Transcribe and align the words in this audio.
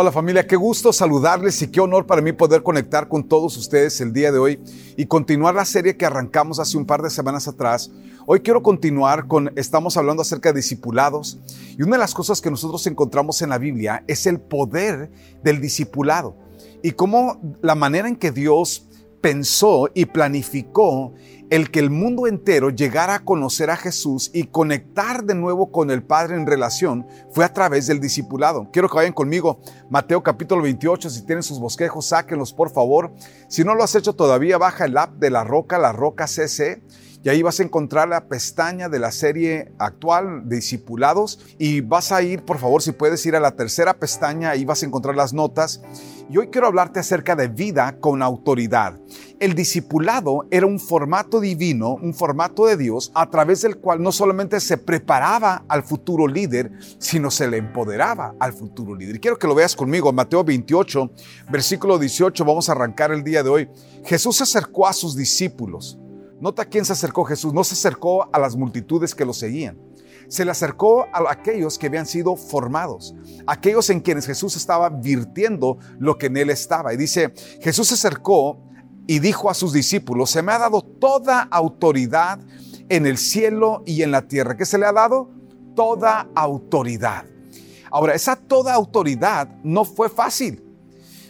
Hola 0.00 0.12
familia, 0.12 0.46
qué 0.46 0.54
gusto 0.54 0.92
saludarles 0.92 1.60
y 1.60 1.72
qué 1.72 1.80
honor 1.80 2.06
para 2.06 2.22
mí 2.22 2.30
poder 2.30 2.62
conectar 2.62 3.08
con 3.08 3.26
todos 3.26 3.56
ustedes 3.56 4.00
el 4.00 4.12
día 4.12 4.30
de 4.30 4.38
hoy 4.38 4.60
y 4.96 5.06
continuar 5.06 5.56
la 5.56 5.64
serie 5.64 5.96
que 5.96 6.06
arrancamos 6.06 6.60
hace 6.60 6.76
un 6.76 6.86
par 6.86 7.02
de 7.02 7.10
semanas 7.10 7.48
atrás. 7.48 7.90
Hoy 8.24 8.38
quiero 8.38 8.62
continuar 8.62 9.26
con, 9.26 9.50
estamos 9.56 9.96
hablando 9.96 10.22
acerca 10.22 10.52
de 10.52 10.60
discipulados 10.60 11.40
y 11.76 11.82
una 11.82 11.96
de 11.96 12.02
las 12.02 12.14
cosas 12.14 12.40
que 12.40 12.48
nosotros 12.48 12.86
encontramos 12.86 13.42
en 13.42 13.48
la 13.48 13.58
Biblia 13.58 14.04
es 14.06 14.26
el 14.26 14.38
poder 14.38 15.10
del 15.42 15.60
discipulado 15.60 16.36
y 16.80 16.92
cómo 16.92 17.40
la 17.60 17.74
manera 17.74 18.06
en 18.06 18.14
que 18.14 18.30
Dios 18.30 18.86
pensó 19.20 19.90
y 19.94 20.04
planificó 20.04 21.12
el 21.50 21.70
que 21.70 21.80
el 21.80 21.90
mundo 21.90 22.26
entero 22.26 22.70
llegara 22.70 23.14
a 23.14 23.24
conocer 23.24 23.70
a 23.70 23.76
Jesús 23.76 24.30
y 24.34 24.44
conectar 24.44 25.24
de 25.24 25.34
nuevo 25.34 25.70
con 25.70 25.90
el 25.90 26.02
Padre 26.02 26.36
en 26.36 26.46
relación 26.46 27.06
fue 27.30 27.44
a 27.44 27.52
través 27.52 27.86
del 27.86 28.00
discipulado. 28.00 28.68
Quiero 28.70 28.88
que 28.88 28.96
vayan 28.96 29.12
conmigo, 29.12 29.60
Mateo 29.88 30.22
capítulo 30.22 30.62
28, 30.62 31.08
si 31.08 31.22
tienen 31.22 31.42
sus 31.42 31.58
bosquejos, 31.58 32.06
sáquenlos 32.06 32.52
por 32.52 32.70
favor. 32.70 33.12
Si 33.48 33.64
no 33.64 33.74
lo 33.74 33.82
has 33.82 33.94
hecho 33.94 34.14
todavía, 34.14 34.58
baja 34.58 34.84
el 34.84 34.98
app 34.98 35.14
de 35.14 35.30
La 35.30 35.44
Roca, 35.44 35.78
La 35.78 35.92
Roca 35.92 36.26
CC 36.26 36.82
y 37.22 37.28
ahí 37.28 37.42
vas 37.42 37.58
a 37.58 37.64
encontrar 37.64 38.08
la 38.08 38.28
pestaña 38.28 38.88
de 38.88 39.00
la 39.00 39.10
serie 39.10 39.72
actual, 39.78 40.48
Discipulados, 40.48 41.40
y 41.58 41.80
vas 41.80 42.12
a 42.12 42.22
ir, 42.22 42.44
por 42.44 42.58
favor, 42.58 42.80
si 42.80 42.92
puedes 42.92 43.24
ir 43.26 43.34
a 43.34 43.40
la 43.40 43.56
tercera 43.56 43.94
pestaña, 43.94 44.50
ahí 44.50 44.64
vas 44.64 44.82
a 44.82 44.86
encontrar 44.86 45.16
las 45.16 45.32
notas. 45.32 45.82
Y 46.30 46.36
hoy 46.36 46.48
quiero 46.48 46.68
hablarte 46.68 47.00
acerca 47.00 47.34
de 47.34 47.48
vida 47.48 47.96
con 48.00 48.22
autoridad. 48.22 49.00
El 49.40 49.54
discipulado 49.54 50.46
era 50.50 50.66
un 50.66 50.78
formato 50.78 51.40
divino, 51.40 51.94
un 51.94 52.14
formato 52.14 52.66
de 52.66 52.76
Dios, 52.76 53.10
a 53.14 53.28
través 53.30 53.62
del 53.62 53.78
cual 53.78 54.00
no 54.02 54.12
solamente 54.12 54.60
se 54.60 54.78
preparaba 54.78 55.64
al 55.68 55.82
futuro 55.82 56.28
líder, 56.28 56.70
sino 56.98 57.30
se 57.30 57.48
le 57.48 57.56
empoderaba 57.56 58.34
al 58.38 58.52
futuro 58.52 58.94
líder. 58.94 59.16
Y 59.16 59.20
quiero 59.20 59.38
que 59.38 59.46
lo 59.46 59.54
veas 59.54 59.74
conmigo, 59.74 60.12
Mateo 60.12 60.44
28, 60.44 61.10
versículo 61.50 61.98
18, 61.98 62.44
vamos 62.44 62.68
a 62.68 62.72
arrancar 62.72 63.10
el 63.10 63.24
día 63.24 63.42
de 63.42 63.50
hoy. 63.50 63.68
Jesús 64.04 64.36
se 64.36 64.44
acercó 64.44 64.86
a 64.86 64.92
sus 64.92 65.16
discípulos 65.16 65.98
Nota 66.40 66.64
quién 66.64 66.84
se 66.84 66.92
acercó 66.92 67.24
Jesús. 67.24 67.52
No 67.52 67.64
se 67.64 67.74
acercó 67.74 68.28
a 68.32 68.38
las 68.38 68.56
multitudes 68.56 69.14
que 69.14 69.24
lo 69.24 69.32
seguían. 69.32 69.78
Se 70.28 70.44
le 70.44 70.50
acercó 70.50 71.06
a 71.12 71.30
aquellos 71.30 71.78
que 71.78 71.86
habían 71.86 72.06
sido 72.06 72.36
formados, 72.36 73.14
aquellos 73.46 73.88
en 73.88 74.00
quienes 74.00 74.26
Jesús 74.26 74.56
estaba 74.56 74.90
virtiendo 74.90 75.78
lo 75.98 76.18
que 76.18 76.26
en 76.26 76.36
él 76.36 76.50
estaba. 76.50 76.92
Y 76.92 76.98
dice, 76.98 77.32
Jesús 77.62 77.88
se 77.88 77.94
acercó 77.94 78.58
y 79.06 79.20
dijo 79.20 79.48
a 79.48 79.54
sus 79.54 79.72
discípulos, 79.72 80.30
se 80.30 80.42
me 80.42 80.52
ha 80.52 80.58
dado 80.58 80.82
toda 80.82 81.48
autoridad 81.50 82.40
en 82.90 83.06
el 83.06 83.16
cielo 83.16 83.82
y 83.86 84.02
en 84.02 84.10
la 84.10 84.28
tierra. 84.28 84.54
¿Qué 84.54 84.66
se 84.66 84.76
le 84.76 84.84
ha 84.84 84.92
dado? 84.92 85.30
Toda 85.74 86.28
autoridad. 86.34 87.24
Ahora, 87.90 88.14
esa 88.14 88.36
toda 88.36 88.74
autoridad 88.74 89.48
no 89.64 89.86
fue 89.86 90.10
fácil. 90.10 90.62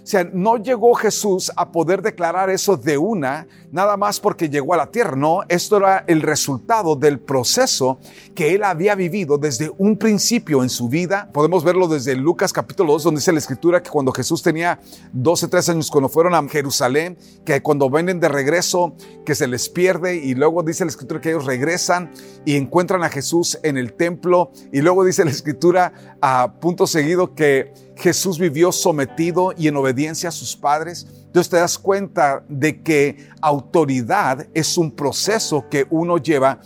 O 0.02 0.06
sea, 0.10 0.24
no 0.24 0.56
llegó 0.56 0.94
Jesús 0.94 1.52
a 1.54 1.70
poder 1.70 2.00
declarar 2.00 2.48
eso 2.50 2.76
de 2.76 2.96
una, 2.96 3.46
nada 3.72 3.96
más 3.96 4.20
porque 4.20 4.48
llegó 4.48 4.74
a 4.74 4.76
la 4.76 4.90
tierra. 4.90 5.16
No, 5.16 5.40
esto 5.48 5.76
era 5.76 6.04
el 6.06 6.22
resultado 6.22 6.96
del 6.96 7.18
proceso 7.18 7.98
que 8.34 8.54
él 8.54 8.64
había 8.64 8.94
vivido 8.94 9.38
desde 9.38 9.70
un 9.78 9.96
principio 9.96 10.62
en 10.62 10.70
su 10.70 10.88
vida. 10.88 11.30
Podemos 11.32 11.64
verlo 11.64 11.88
desde 11.88 12.14
Lucas 12.14 12.52
capítulo 12.52 12.92
2, 12.92 13.02
donde 13.04 13.20
dice 13.20 13.32
la 13.32 13.38
escritura 13.38 13.82
que 13.82 13.90
cuando 13.90 14.12
Jesús 14.12 14.42
tenía 14.42 14.80
12, 15.12 15.48
13 15.48 15.72
años, 15.72 15.90
cuando 15.90 16.08
fueron 16.08 16.34
a 16.34 16.48
Jerusalén, 16.48 17.18
que 17.44 17.62
cuando 17.62 17.90
vienen 17.90 18.20
de 18.20 18.28
regreso, 18.28 18.94
que 19.24 19.34
se 19.34 19.46
les 19.46 19.68
pierde 19.68 20.16
y 20.16 20.34
luego 20.34 20.62
dice 20.62 20.84
la 20.84 20.90
escritura 20.90 21.20
que 21.20 21.30
ellos 21.30 21.44
regresan 21.44 22.10
y 22.44 22.56
encuentran 22.56 23.02
a 23.02 23.08
Jesús 23.08 23.58
en 23.62 23.76
el 23.76 23.92
templo 23.92 24.52
y 24.72 24.80
luego 24.80 25.04
dice 25.04 25.24
la 25.24 25.30
escritura 25.30 26.16
a 26.20 26.54
punto 26.60 26.86
seguido 26.86 27.34
que 27.34 27.72
Jesús 27.96 28.38
vivió 28.38 28.72
sometido 28.72 29.52
y 29.56 29.68
en 29.68 29.76
obediencia 29.76 30.28
a 30.28 30.32
sus 30.32 30.56
padres. 30.56 31.06
Entonces 31.38 31.50
te 31.50 31.58
das 31.58 31.78
cuenta 31.78 32.44
de 32.48 32.82
que 32.82 33.28
autoridad 33.40 34.48
es 34.54 34.76
un 34.76 34.90
proceso 34.90 35.66
que 35.70 35.86
uno 35.88 36.18
lleva 36.18 36.58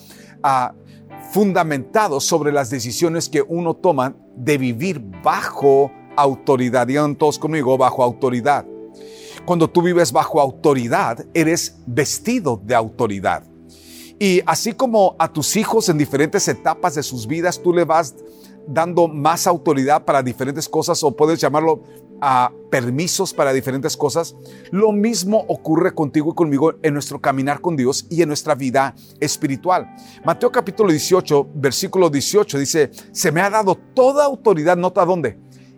a 0.43 0.73
fundamentado 1.31 2.21
sobre 2.21 2.51
las 2.53 2.71
decisiones 2.71 3.29
que 3.29 3.43
uno 3.43 3.75
toma 3.75 4.17
de 4.35 4.57
vivir 4.57 4.99
bajo 5.23 5.93
autoridad. 6.17 6.87
Digan 6.87 7.17
todos 7.17 7.39
conmigo, 7.39 7.77
bajo 7.77 8.03
autoridad. 8.03 8.65
Cuando 9.45 9.69
tú 9.69 9.83
vives 9.83 10.11
bajo 10.11 10.41
autoridad, 10.41 11.23
eres 11.35 11.77
vestido 11.85 12.59
de 12.65 12.75
autoridad. 12.75 13.45
Y 14.19 14.41
así 14.47 14.73
como 14.73 15.17
a 15.19 15.31
tus 15.31 15.55
hijos 15.57 15.91
en 15.91 15.99
diferentes 15.99 16.49
etapas 16.49 16.95
de 16.95 17.03
sus 17.03 17.27
vidas, 17.27 17.61
tú 17.63 17.75
le 17.75 17.85
vas 17.85 18.15
dando 18.67 19.09
más 19.09 19.47
autoridad 19.47 20.05
para 20.05 20.23
diferentes 20.23 20.69
cosas 20.69 21.03
o 21.03 21.17
puedes 21.17 21.41
llamarlo 21.41 21.83
a 22.21 22.53
permisos 22.71 23.35
para 23.35 23.53
diferentes 23.53 23.97
cosas. 23.97 24.37
Lo 24.71 24.93
mismo 24.93 25.45
ocurre 25.49 25.93
contigo 25.93 26.31
y 26.31 26.35
conmigo 26.37 26.75
en 26.83 26.95
nuestro 26.95 27.21
caminar 27.21 27.61
con 27.61 27.77
Dios 27.77 28.07
y 28.11 28.23
en 28.23 28.29
nuestra 28.29 28.55
vida 28.55 28.95
espiritual. 29.19 29.93
Mateo 30.25 30.53
capítulo 30.53 30.91
18, 30.91 31.49
versículo 31.55 32.11
18 32.11 32.59
dice, 32.59 32.91
se 33.11 33.33
me 33.33 33.41
ha 33.41 33.51
dado 33.51 33.77
toda 33.95 34.25
autoridad, 34.25 34.77
nota 34.77 35.05
dónde, 35.05 35.37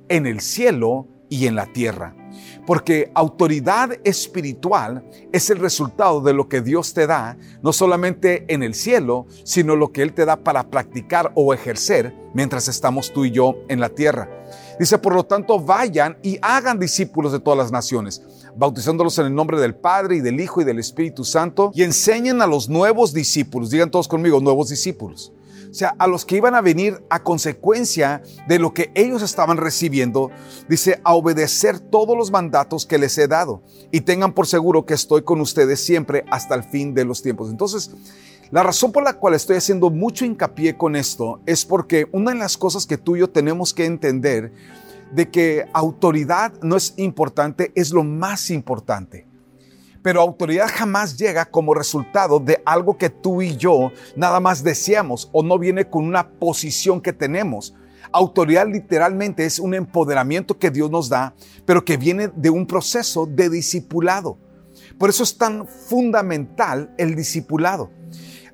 en 0.08 0.26
el 0.26 0.40
cielo 0.40 1.08
y 1.30 1.46
en 1.46 1.54
la 1.54 1.72
tierra. 1.72 2.14
Porque 2.66 3.10
autoridad 3.14 3.90
espiritual 4.04 5.04
es 5.32 5.50
el 5.50 5.58
resultado 5.58 6.20
de 6.20 6.32
lo 6.32 6.48
que 6.48 6.62
Dios 6.62 6.94
te 6.94 7.06
da, 7.06 7.36
no 7.62 7.72
solamente 7.72 8.44
en 8.48 8.62
el 8.62 8.74
cielo, 8.74 9.26
sino 9.44 9.76
lo 9.76 9.92
que 9.92 10.02
Él 10.02 10.14
te 10.14 10.24
da 10.24 10.36
para 10.36 10.70
practicar 10.70 11.30
o 11.34 11.52
ejercer 11.52 12.14
mientras 12.32 12.68
estamos 12.68 13.12
tú 13.12 13.26
y 13.26 13.30
yo 13.30 13.56
en 13.68 13.80
la 13.80 13.90
tierra. 13.90 14.28
Dice, 14.78 14.98
por 14.98 15.14
lo 15.14 15.24
tanto, 15.24 15.60
vayan 15.60 16.16
y 16.22 16.38
hagan 16.40 16.78
discípulos 16.78 17.32
de 17.32 17.40
todas 17.40 17.58
las 17.58 17.70
naciones, 17.70 18.22
bautizándolos 18.56 19.18
en 19.18 19.26
el 19.26 19.34
nombre 19.34 19.60
del 19.60 19.74
Padre 19.74 20.16
y 20.16 20.20
del 20.20 20.40
Hijo 20.40 20.62
y 20.62 20.64
del 20.64 20.78
Espíritu 20.78 21.24
Santo, 21.24 21.70
y 21.74 21.82
enseñen 21.82 22.40
a 22.40 22.46
los 22.46 22.68
nuevos 22.68 23.12
discípulos, 23.12 23.70
digan 23.70 23.90
todos 23.90 24.08
conmigo, 24.08 24.40
nuevos 24.40 24.70
discípulos 24.70 25.33
o 25.74 25.76
sea, 25.76 25.96
a 25.98 26.06
los 26.06 26.24
que 26.24 26.36
iban 26.36 26.54
a 26.54 26.60
venir 26.60 27.02
a 27.10 27.24
consecuencia 27.24 28.22
de 28.46 28.60
lo 28.60 28.72
que 28.72 28.92
ellos 28.94 29.22
estaban 29.22 29.56
recibiendo, 29.56 30.30
dice, 30.68 31.00
a 31.02 31.14
obedecer 31.14 31.80
todos 31.80 32.16
los 32.16 32.30
mandatos 32.30 32.86
que 32.86 32.96
les 32.96 33.18
he 33.18 33.26
dado 33.26 33.60
y 33.90 34.02
tengan 34.02 34.34
por 34.34 34.46
seguro 34.46 34.86
que 34.86 34.94
estoy 34.94 35.22
con 35.22 35.40
ustedes 35.40 35.84
siempre 35.84 36.24
hasta 36.30 36.54
el 36.54 36.62
fin 36.62 36.94
de 36.94 37.04
los 37.04 37.22
tiempos. 37.22 37.50
Entonces, 37.50 37.90
la 38.52 38.62
razón 38.62 38.92
por 38.92 39.02
la 39.02 39.14
cual 39.14 39.34
estoy 39.34 39.56
haciendo 39.56 39.90
mucho 39.90 40.24
hincapié 40.24 40.76
con 40.76 40.94
esto 40.94 41.40
es 41.44 41.64
porque 41.64 42.06
una 42.12 42.30
de 42.30 42.38
las 42.38 42.56
cosas 42.56 42.86
que 42.86 42.96
tú 42.96 43.16
y 43.16 43.18
yo 43.18 43.30
tenemos 43.30 43.74
que 43.74 43.84
entender 43.84 44.52
de 45.10 45.28
que 45.28 45.66
autoridad 45.72 46.52
no 46.62 46.76
es 46.76 46.94
importante, 46.98 47.72
es 47.74 47.90
lo 47.90 48.04
más 48.04 48.48
importante. 48.50 49.26
Pero 50.04 50.20
autoridad 50.20 50.68
jamás 50.70 51.16
llega 51.16 51.46
como 51.46 51.72
resultado 51.72 52.38
de 52.38 52.62
algo 52.66 52.98
que 52.98 53.08
tú 53.08 53.40
y 53.40 53.56
yo 53.56 53.90
nada 54.14 54.38
más 54.38 54.62
deseamos 54.62 55.30
o 55.32 55.42
no 55.42 55.58
viene 55.58 55.88
con 55.88 56.04
una 56.04 56.28
posición 56.28 57.00
que 57.00 57.14
tenemos. 57.14 57.74
Autoridad 58.12 58.66
literalmente 58.68 59.46
es 59.46 59.58
un 59.58 59.72
empoderamiento 59.72 60.58
que 60.58 60.70
Dios 60.70 60.90
nos 60.90 61.08
da, 61.08 61.34
pero 61.64 61.86
que 61.86 61.96
viene 61.96 62.28
de 62.36 62.50
un 62.50 62.66
proceso 62.66 63.24
de 63.24 63.48
discipulado. 63.48 64.36
Por 64.98 65.08
eso 65.08 65.22
es 65.22 65.38
tan 65.38 65.66
fundamental 65.66 66.94
el 66.98 67.16
discipulado. 67.16 67.90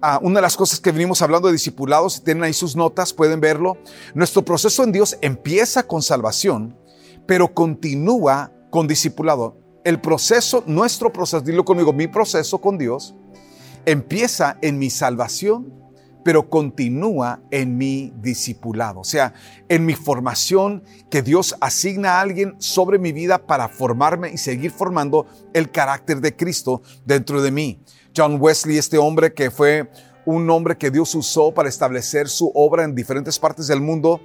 Ah, 0.01 0.21
una 0.23 0.37
de 0.37 0.43
las 0.43 0.57
cosas 0.57 0.79
que 0.79 0.93
venimos 0.93 1.21
hablando 1.21 1.49
de 1.49 1.55
discipulados, 1.55 2.13
si 2.13 2.21
tienen 2.21 2.45
ahí 2.45 2.53
sus 2.53 2.77
notas, 2.77 3.13
pueden 3.13 3.41
verlo. 3.41 3.77
Nuestro 4.15 4.45
proceso 4.45 4.85
en 4.85 4.93
Dios 4.93 5.19
empieza 5.21 5.83
con 5.83 6.01
salvación, 6.01 6.79
pero 7.27 7.53
continúa 7.53 8.53
con 8.71 8.87
discipulado 8.87 9.60
el 9.85 10.01
proceso, 10.01 10.63
nuestro 10.67 11.13
proceso, 11.13 11.41
dilo 11.41 11.65
conmigo, 11.65 11.93
mi 11.93 12.07
proceso 12.07 12.59
con 12.59 12.79
Dios 12.79 13.15
empieza 13.87 14.59
en 14.61 14.79
mi 14.79 14.91
salvación, 14.91 15.75
pero 16.23 16.51
continúa 16.51 17.41
en 17.51 17.79
mi 17.79 18.13
discipulado, 18.17 19.01
o 19.01 19.05
sea, 19.05 19.33
en 19.69 19.87
mi 19.87 19.95
formación 19.95 20.85
que 21.11 21.23
Dios 21.23 21.57
asigna 21.61 22.15
a 22.15 22.21
alguien 22.21 22.57
sobre 22.59 22.99
mi 22.99 23.13
vida 23.13 23.47
para 23.47 23.69
formarme 23.69 24.31
y 24.31 24.37
seguir 24.37 24.71
formando 24.71 25.27
el 25.55 25.71
carácter 25.71 26.21
de 26.21 26.37
Cristo 26.37 26.83
dentro 27.07 27.41
de 27.41 27.51
mí. 27.51 27.81
John 28.15 28.37
Wesley, 28.39 28.77
este 28.77 28.99
hombre 28.99 29.33
que 29.33 29.51
fue 29.51 29.91
un 30.27 30.49
hombre 30.51 30.77
que 30.77 30.91
Dios 30.91 31.15
usó 31.15 31.53
para 31.55 31.69
establecer 31.69 32.29
su 32.29 32.53
obra 32.55 32.85
en 32.85 32.95
diferentes 32.95 33.39
partes 33.39 33.67
del 33.67 33.81
mundo, 33.81 34.21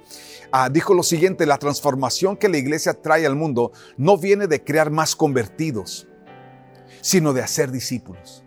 Ah, 0.52 0.68
dijo 0.70 0.94
lo 0.94 1.02
siguiente, 1.02 1.46
la 1.46 1.58
transformación 1.58 2.36
que 2.36 2.48
la 2.48 2.58
iglesia 2.58 2.94
trae 2.94 3.26
al 3.26 3.36
mundo 3.36 3.72
no 3.96 4.16
viene 4.16 4.46
de 4.46 4.62
crear 4.62 4.90
más 4.90 5.16
convertidos, 5.16 6.06
sino 7.00 7.32
de 7.32 7.42
hacer 7.42 7.70
discípulos. 7.70 8.42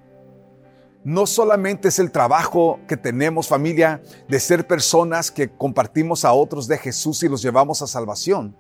no 1.04 1.26
solamente 1.26 1.88
es 1.88 1.98
el 1.98 2.12
trabajo 2.12 2.80
que 2.88 2.98
tenemos 2.98 3.48
familia 3.48 4.04
de 4.28 4.40
ser 4.40 4.68
personas 4.68 5.32
que 5.32 5.50
compartimos 5.50 6.26
a 6.26 6.34
otros 6.34 6.68
de 6.68 6.78
Jesús 6.78 7.24
y 7.24 7.30
los 7.30 7.42
llevamos 7.42 7.82
a 7.82 7.88
salvación. 7.88 8.56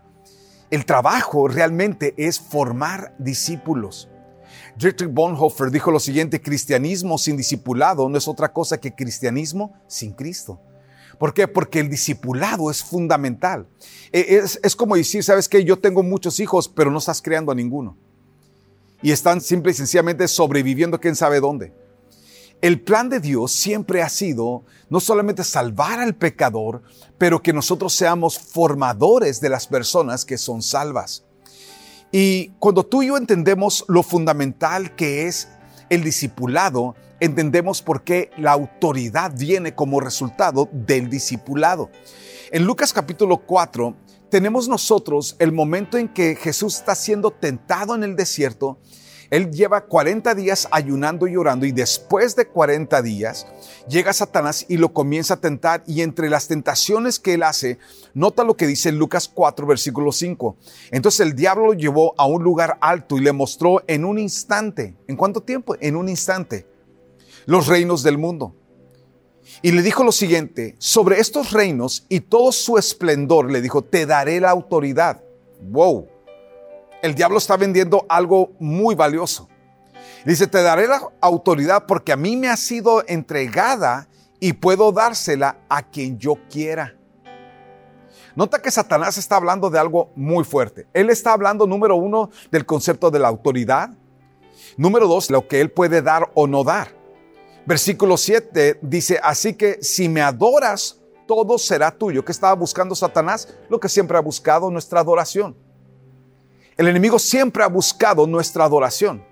El 0.71 0.85
trabajo 0.85 1.47
realmente 1.47 2.13
es 2.17 2.39
formar 2.39 3.13
discípulos. 3.17 4.09
Dietrich 4.77 5.11
Bonhoeffer 5.11 5.69
dijo 5.69 5.91
lo 5.91 5.99
siguiente, 5.99 6.41
cristianismo 6.41 7.17
sin 7.17 7.35
discipulado 7.35 8.07
no 8.07 8.17
es 8.17 8.27
otra 8.27 8.53
cosa 8.53 8.79
que 8.79 8.95
cristianismo 8.95 9.73
sin 9.87 10.13
Cristo. 10.13 10.61
¿Por 11.19 11.33
qué? 11.33 11.47
Porque 11.47 11.81
el 11.81 11.89
discipulado 11.89 12.71
es 12.71 12.81
fundamental. 12.81 13.67
E, 14.11 14.37
es, 14.37 14.59
es 14.63 14.75
como 14.75 14.95
decir, 14.95 15.23
¿sabes 15.23 15.49
qué? 15.49 15.63
Yo 15.63 15.77
tengo 15.77 16.01
muchos 16.01 16.39
hijos, 16.39 16.69
pero 16.69 16.89
no 16.89 16.97
estás 16.97 17.21
creando 17.21 17.51
a 17.51 17.55
ninguno. 17.55 17.97
Y 19.01 19.11
están 19.11 19.41
simple 19.41 19.71
y 19.71 19.75
sencillamente 19.75 20.27
sobreviviendo 20.27 20.99
quién 20.99 21.15
sabe 21.15 21.39
dónde. 21.39 21.73
El 22.61 22.81
plan 22.81 23.09
de 23.09 23.19
Dios 23.19 23.53
siempre 23.53 24.01
ha 24.01 24.09
sido 24.09 24.63
no 24.89 24.99
solamente 24.99 25.43
salvar 25.43 25.99
al 25.99 26.15
pecador, 26.15 26.83
pero 27.17 27.41
que 27.41 27.53
nosotros 27.53 27.93
seamos 27.93 28.37
formadores 28.37 29.39
de 29.39 29.49
las 29.49 29.67
personas 29.67 30.25
que 30.25 30.37
son 30.37 30.61
salvas. 30.61 31.23
Y 32.11 32.49
cuando 32.59 32.85
tú 32.85 33.03
y 33.03 33.07
yo 33.07 33.17
entendemos 33.17 33.85
lo 33.87 34.03
fundamental 34.03 34.95
que 34.95 35.27
es 35.27 35.47
el 35.89 36.03
discipulado, 36.03 36.95
entendemos 37.19 37.81
por 37.81 38.03
qué 38.03 38.31
la 38.37 38.51
autoridad 38.51 39.31
viene 39.37 39.75
como 39.75 39.99
resultado 39.99 40.69
del 40.71 41.09
discipulado. 41.09 41.89
En 42.51 42.65
Lucas 42.65 42.93
capítulo 42.93 43.37
4 43.37 43.95
tenemos 44.29 44.67
nosotros 44.67 45.35
el 45.39 45.51
momento 45.51 45.97
en 45.97 46.07
que 46.07 46.35
Jesús 46.35 46.75
está 46.75 46.95
siendo 46.95 47.31
tentado 47.31 47.95
en 47.95 48.03
el 48.03 48.15
desierto 48.15 48.79
él 49.29 49.51
lleva 49.51 49.85
40 49.85 50.33
días 50.33 50.67
ayunando 50.71 51.27
y 51.27 51.35
orando 51.35 51.65
y 51.65 51.71
después 51.71 52.35
de 52.35 52.47
40 52.47 53.01
días 53.01 53.45
llega 53.87 54.11
Satanás 54.11 54.65
y 54.67 54.77
lo 54.77 54.91
comienza 54.91 55.35
a 55.35 55.41
tentar 55.41 55.83
y 55.85 56.01
entre 56.01 56.29
las 56.29 56.47
tentaciones 56.47 57.19
que 57.19 57.35
él 57.35 57.43
hace, 57.43 57.77
nota 58.13 58.43
lo 58.43 58.57
que 58.57 58.65
dice 58.65 58.91
Lucas 58.91 59.29
4 59.31 59.67
versículo 59.67 60.11
5. 60.11 60.57
Entonces 60.91 61.19
el 61.19 61.35
diablo 61.35 61.67
lo 61.67 61.73
llevó 61.73 62.15
a 62.17 62.25
un 62.25 62.43
lugar 62.43 62.77
alto 62.81 63.17
y 63.17 63.21
le 63.21 63.31
mostró 63.31 63.83
en 63.87 64.03
un 64.03 64.17
instante, 64.17 64.95
¿en 65.07 65.15
cuánto 65.15 65.41
tiempo? 65.41 65.75
En 65.79 65.95
un 65.95 66.09
instante, 66.09 66.65
los 67.49 67.67
reinos 67.67 68.03
del 68.03 68.17
mundo. 68.17 68.55
Y 69.61 69.71
le 69.71 69.81
dijo 69.81 70.03
lo 70.03 70.11
siguiente, 70.11 70.75
sobre 70.79 71.19
estos 71.19 71.51
reinos 71.51 72.05
y 72.07 72.21
todo 72.21 72.51
su 72.51 72.77
esplendor, 72.77 73.51
le 73.51 73.61
dijo, 73.61 73.83
te 73.83 74.05
daré 74.05 74.39
la 74.39 74.51
autoridad. 74.51 75.21
Wow 75.61 76.19
el 77.01 77.15
diablo 77.15 77.37
está 77.37 77.57
vendiendo 77.57 78.05
algo 78.09 78.51
muy 78.59 78.95
valioso. 78.95 79.47
Dice, 80.25 80.47
te 80.47 80.61
daré 80.61 80.87
la 80.87 81.01
autoridad 81.21 81.85
porque 81.85 82.11
a 82.11 82.17
mí 82.17 82.35
me 82.35 82.49
ha 82.49 82.57
sido 82.57 83.03
entregada 83.07 84.09
y 84.39 84.53
puedo 84.53 84.91
dársela 84.91 85.57
a 85.69 85.83
quien 85.83 86.17
yo 86.17 86.35
quiera. 86.49 86.95
Nota 88.35 88.61
que 88.61 88.71
Satanás 88.71 89.17
está 89.17 89.37
hablando 89.37 89.69
de 89.69 89.79
algo 89.79 90.11
muy 90.15 90.43
fuerte. 90.43 90.87
Él 90.93 91.09
está 91.09 91.33
hablando, 91.33 91.67
número 91.67 91.95
uno, 91.95 92.29
del 92.51 92.65
concepto 92.65 93.11
de 93.11 93.19
la 93.19 93.27
autoridad. 93.27 93.91
Número 94.77 95.07
dos, 95.07 95.29
lo 95.29 95.47
que 95.47 95.61
él 95.61 95.71
puede 95.71 96.01
dar 96.01 96.29
o 96.35 96.47
no 96.47 96.63
dar. 96.63 96.98
Versículo 97.65 98.17
7 98.17 98.79
dice, 98.81 99.19
así 99.21 99.53
que 99.53 99.79
si 99.81 100.09
me 100.09 100.21
adoras, 100.21 100.99
todo 101.27 101.57
será 101.57 101.91
tuyo. 101.91 102.25
¿Qué 102.25 102.31
estaba 102.31 102.55
buscando 102.55 102.95
Satanás? 102.95 103.47
Lo 103.69 103.79
que 103.79 103.87
siempre 103.87 104.17
ha 104.17 104.21
buscado, 104.21 104.71
nuestra 104.71 104.99
adoración. 104.99 105.55
El 106.75 106.87
enemigo 106.87 107.19
siempre 107.19 107.63
ha 107.63 107.67
buscado 107.67 108.25
nuestra 108.25 108.63
adoración, 108.63 109.23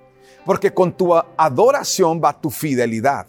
porque 0.45 0.73
con 0.73 0.95
tu 0.95 1.15
adoración 1.15 2.21
va 2.23 2.39
tu 2.39 2.51
fidelidad. 2.51 3.27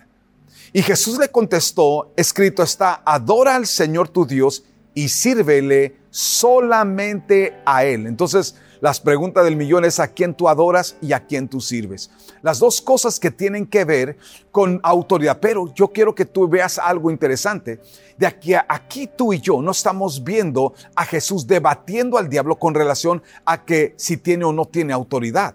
Y 0.72 0.82
Jesús 0.82 1.18
le 1.18 1.30
contestó, 1.30 2.12
escrito 2.16 2.62
está, 2.62 3.00
adora 3.06 3.56
al 3.56 3.66
Señor 3.66 4.08
tu 4.08 4.26
Dios 4.26 4.64
y 4.92 5.08
sírvele 5.08 5.96
solamente 6.10 7.56
a 7.64 7.84
Él. 7.84 8.06
Entonces, 8.06 8.56
las 8.80 9.00
preguntas 9.00 9.44
del 9.44 9.56
millón 9.56 9.84
es 9.84 9.98
a 9.98 10.08
quién 10.08 10.34
tú 10.34 10.48
adoras 10.48 10.96
y 11.00 11.12
a 11.12 11.26
quién 11.26 11.48
tú 11.48 11.60
sirves. 11.60 12.10
Las 12.42 12.58
dos 12.58 12.80
cosas 12.80 13.18
que 13.18 13.30
tienen 13.30 13.66
que 13.66 13.84
ver 13.84 14.16
con 14.50 14.80
autoridad. 14.82 15.38
Pero 15.40 15.72
yo 15.74 15.88
quiero 15.88 16.14
que 16.14 16.24
tú 16.24 16.48
veas 16.48 16.78
algo 16.78 17.10
interesante. 17.10 17.80
De 18.16 18.26
aquí 18.26 18.54
a 18.54 18.66
aquí 18.68 19.08
tú 19.08 19.32
y 19.32 19.40
yo 19.40 19.60
no 19.60 19.72
estamos 19.72 20.22
viendo 20.22 20.74
a 20.94 21.04
Jesús 21.04 21.46
debatiendo 21.46 22.18
al 22.18 22.28
diablo 22.28 22.56
con 22.56 22.74
relación 22.74 23.22
a 23.44 23.64
que 23.64 23.94
si 23.96 24.16
tiene 24.16 24.44
o 24.44 24.52
no 24.52 24.64
tiene 24.64 24.92
autoridad. 24.92 25.54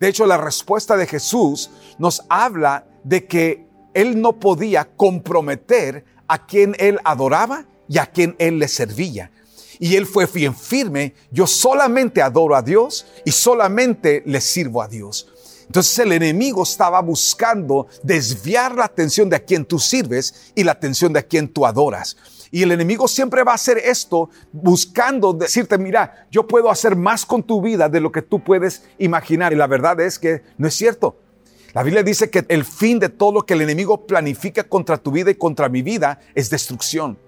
De 0.00 0.08
hecho, 0.08 0.26
la 0.26 0.36
respuesta 0.36 0.96
de 0.96 1.06
Jesús 1.06 1.70
nos 1.98 2.22
habla 2.28 2.86
de 3.04 3.26
que 3.26 3.66
él 3.94 4.20
no 4.20 4.34
podía 4.34 4.84
comprometer 4.96 6.04
a 6.28 6.46
quien 6.46 6.76
él 6.78 7.00
adoraba 7.04 7.64
y 7.88 7.98
a 7.98 8.06
quien 8.06 8.36
él 8.38 8.58
le 8.58 8.68
servía. 8.68 9.30
Y 9.78 9.96
él 9.96 10.06
fue 10.06 10.26
bien 10.26 10.54
firme, 10.54 11.14
yo 11.30 11.46
solamente 11.46 12.22
adoro 12.22 12.54
a 12.54 12.62
Dios 12.62 13.06
y 13.24 13.32
solamente 13.32 14.22
le 14.26 14.40
sirvo 14.40 14.82
a 14.82 14.88
Dios. 14.88 15.28
Entonces 15.66 15.98
el 15.98 16.12
enemigo 16.12 16.62
estaba 16.62 17.00
buscando 17.02 17.88
desviar 18.02 18.74
la 18.74 18.84
atención 18.84 19.28
de 19.28 19.36
a 19.36 19.44
quien 19.44 19.66
tú 19.66 19.78
sirves 19.78 20.52
y 20.54 20.64
la 20.64 20.72
atención 20.72 21.12
de 21.12 21.20
a 21.20 21.22
quien 21.22 21.46
tú 21.46 21.66
adoras. 21.66 22.16
Y 22.50 22.62
el 22.62 22.72
enemigo 22.72 23.06
siempre 23.06 23.44
va 23.44 23.52
a 23.52 23.56
hacer 23.56 23.76
esto 23.76 24.30
buscando 24.50 25.34
decirte, 25.34 25.76
mira, 25.76 26.26
yo 26.30 26.46
puedo 26.46 26.70
hacer 26.70 26.96
más 26.96 27.26
con 27.26 27.42
tu 27.42 27.60
vida 27.60 27.90
de 27.90 28.00
lo 28.00 28.10
que 28.10 28.22
tú 28.22 28.42
puedes 28.42 28.84
imaginar. 28.98 29.52
Y 29.52 29.56
la 29.56 29.66
verdad 29.66 30.00
es 30.00 30.18
que 30.18 30.42
no 30.56 30.66
es 30.66 30.74
cierto. 30.74 31.18
La 31.74 31.82
Biblia 31.82 32.02
dice 32.02 32.30
que 32.30 32.46
el 32.48 32.64
fin 32.64 32.98
de 32.98 33.10
todo 33.10 33.32
lo 33.32 33.42
que 33.46 33.52
el 33.52 33.60
enemigo 33.60 34.06
planifica 34.06 34.64
contra 34.64 34.96
tu 34.96 35.10
vida 35.10 35.30
y 35.30 35.34
contra 35.34 35.68
mi 35.68 35.82
vida 35.82 36.20
es 36.34 36.48
destrucción. 36.48 37.18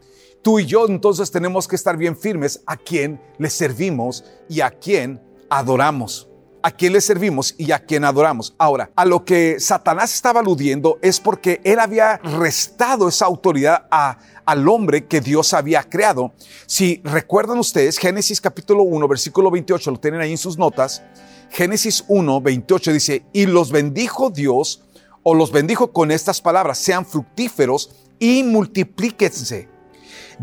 Tú 0.43 0.59
y 0.59 0.65
yo 0.65 0.87
entonces 0.87 1.31
tenemos 1.31 1.69
que 1.69 1.77
estar 1.77 1.99
bien 1.99 2.17
firmes 2.17 2.63
a 2.65 2.79
quien 2.79 3.21
le 3.37 3.51
servimos 3.51 4.25
y 4.49 4.63
a 4.63 4.71
quien 4.71 5.21
adoramos. 5.51 6.29
A 6.63 6.71
quien 6.71 6.95
le 6.95 7.03
servimos 7.03 7.55
y 7.59 7.73
a 7.73 7.79
quien 7.79 8.05
adoramos. 8.05 8.55
Ahora, 8.57 8.91
a 8.97 9.05
lo 9.05 9.25
que 9.25 9.61
Satanás 9.61 10.15
estaba 10.15 10.41
aludiendo 10.41 10.99
es 11.03 11.21
porque 11.21 11.61
él 11.65 11.79
había 11.79 12.19
restado 12.19 13.09
esa 13.09 13.27
autoridad 13.27 13.87
a, 13.91 14.19
al 14.47 14.67
hombre 14.69 15.07
que 15.07 15.21
Dios 15.21 15.53
había 15.53 15.83
creado. 15.83 16.33
Si 16.67 17.03
recuerdan 17.05 17.59
ustedes, 17.59 17.99
Génesis 17.99 18.41
capítulo 18.41 18.83
1, 18.83 19.09
versículo 19.09 19.51
28, 19.51 19.91
lo 19.91 20.01
tienen 20.01 20.23
ahí 20.23 20.33
en 20.33 20.39
sus 20.39 20.57
notas. 20.57 21.03
Génesis 21.51 22.05
1, 22.09 22.41
28 22.41 22.93
dice, 22.93 23.25
y 23.33 23.45
los 23.45 23.73
bendijo 23.73 24.31
Dios, 24.31 24.85
o 25.23 25.35
los 25.35 25.53
bendijo 25.53 25.93
con 25.93 26.11
estas 26.11 26.41
palabras, 26.41 26.79
sean 26.79 27.05
fructíferos 27.05 27.91
y 28.19 28.43
multiplíquense 28.43 29.80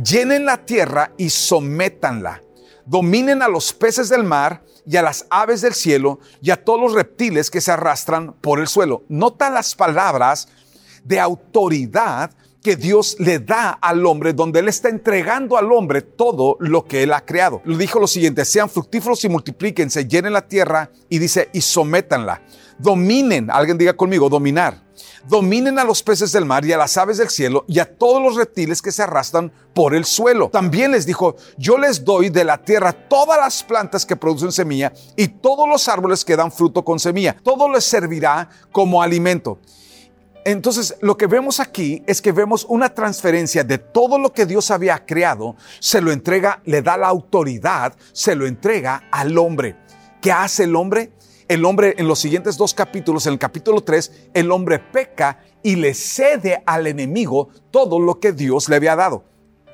llenen 0.04 0.46
la 0.46 0.66
tierra 0.66 1.12
y 1.18 1.30
sométanla. 1.30 2.44
Dominen 2.86 3.42
a 3.42 3.48
los 3.48 3.74
peces 3.74 4.10
del 4.10 4.24
mar 4.24 4.64
y 4.86 4.96
a 4.96 5.02
las 5.02 5.26
aves 5.30 5.62
del 5.62 5.74
cielo 5.74 6.20
y 6.42 6.52
a 6.52 6.64
todos 6.64 6.80
los 6.80 6.94
reptiles 6.94 7.52
que 7.52 7.62
se 7.62 7.72
arrastran 7.72 8.34
por 8.34 8.60
el 8.60 8.68
suelo. 8.68 9.04
Nota 9.10 9.50
las 9.50 9.76
palabras 9.76 10.48
de 11.04 11.20
autoridad 11.20 12.32
que 12.64 12.76
Dios 12.76 13.18
le 13.20 13.40
da 13.40 13.70
al 13.70 14.06
hombre, 14.06 14.34
donde 14.34 14.60
Él 14.60 14.68
está 14.68 14.90
entregando 14.90 15.58
al 15.58 15.72
hombre 15.72 16.02
todo 16.02 16.58
lo 16.60 16.86
que 16.86 17.04
Él 17.04 17.14
ha 17.14 17.26
creado. 17.26 17.62
Le 17.66 17.78
dijo 17.78 18.00
lo 18.00 18.08
siguiente, 18.08 18.46
sean 18.46 18.70
fructíferos 18.70 19.24
y 19.24 19.30
multiplíquense, 19.30 20.08
llenen 20.08 20.34
la 20.34 20.48
tierra 20.48 20.92
y 21.10 21.20
dice, 21.20 21.50
y 21.54 21.62
sométanla. 21.62 22.42
Dominen, 22.78 23.50
alguien 23.52 23.78
diga 23.78 23.94
conmigo, 23.94 24.30
dominar 24.30 24.87
dominen 25.28 25.78
a 25.80 25.84
los 25.84 26.02
peces 26.04 26.32
del 26.32 26.46
mar 26.46 26.66
y 26.66 26.74
a 26.74 26.78
las 26.78 26.98
aves 26.98 27.18
del 27.18 27.30
cielo 27.30 27.66
y 27.68 27.80
a 27.80 27.98
todos 27.98 28.22
los 28.22 28.36
reptiles 28.36 28.82
que 28.82 28.92
se 28.92 29.04
arrastran 29.04 29.52
por 29.74 29.94
el 29.94 30.06
suelo. 30.06 30.50
También 30.50 30.92
les 30.92 31.06
dijo, 31.06 31.36
yo 31.58 31.78
les 31.78 32.04
doy 32.04 32.30
de 32.30 32.44
la 32.44 32.58
tierra 32.58 32.94
todas 32.94 33.38
las 33.38 33.64
plantas 33.64 34.06
que 34.06 34.16
producen 34.16 34.52
semilla 34.52 34.94
y 35.16 35.28
todos 35.28 35.68
los 35.68 35.88
árboles 35.88 36.24
que 36.24 36.36
dan 36.36 36.52
fruto 36.52 36.84
con 36.84 37.00
semilla. 37.00 37.36
Todo 37.44 37.70
les 37.70 37.84
servirá 37.84 38.50
como 38.72 39.02
alimento. 39.02 39.60
Entonces, 40.46 40.96
lo 41.02 41.18
que 41.18 41.28
vemos 41.28 41.60
aquí 41.60 42.02
es 42.08 42.22
que 42.22 42.32
vemos 42.32 42.66
una 42.70 42.94
transferencia 42.94 43.66
de 43.66 43.80
todo 43.80 44.18
lo 44.18 44.32
que 44.32 44.46
Dios 44.46 44.72
había 44.72 45.06
creado, 45.06 45.58
se 45.80 46.00
lo 46.00 46.14
entrega, 46.14 46.62
le 46.64 46.82
da 46.82 46.96
la 46.96 47.08
autoridad, 47.08 47.94
se 48.14 48.34
lo 48.34 48.48
entrega 48.48 49.04
al 49.12 49.38
hombre. 49.38 49.76
¿Qué 50.22 50.32
hace 50.32 50.64
el 50.64 50.78
hombre? 50.78 51.12
El 51.48 51.66
hombre 51.66 51.96
en 51.98 52.08
los 52.08 52.20
siguientes 52.20 52.58
dos 52.58 52.74
capítulos, 52.74 53.26
en 53.26 53.34
el 53.34 53.40
capítulo 53.40 53.82
3, 53.82 54.30
el 54.34 54.52
hombre 54.52 54.80
peca 54.80 55.40
y 55.64 55.76
le 55.76 55.94
cede 55.94 56.62
al 56.66 56.88
enemigo 56.88 57.50
todo 57.72 58.00
lo 58.00 58.20
que 58.20 58.34
Dios 58.34 58.70
le 58.70 58.76
había 58.76 58.96
dado. 58.96 59.24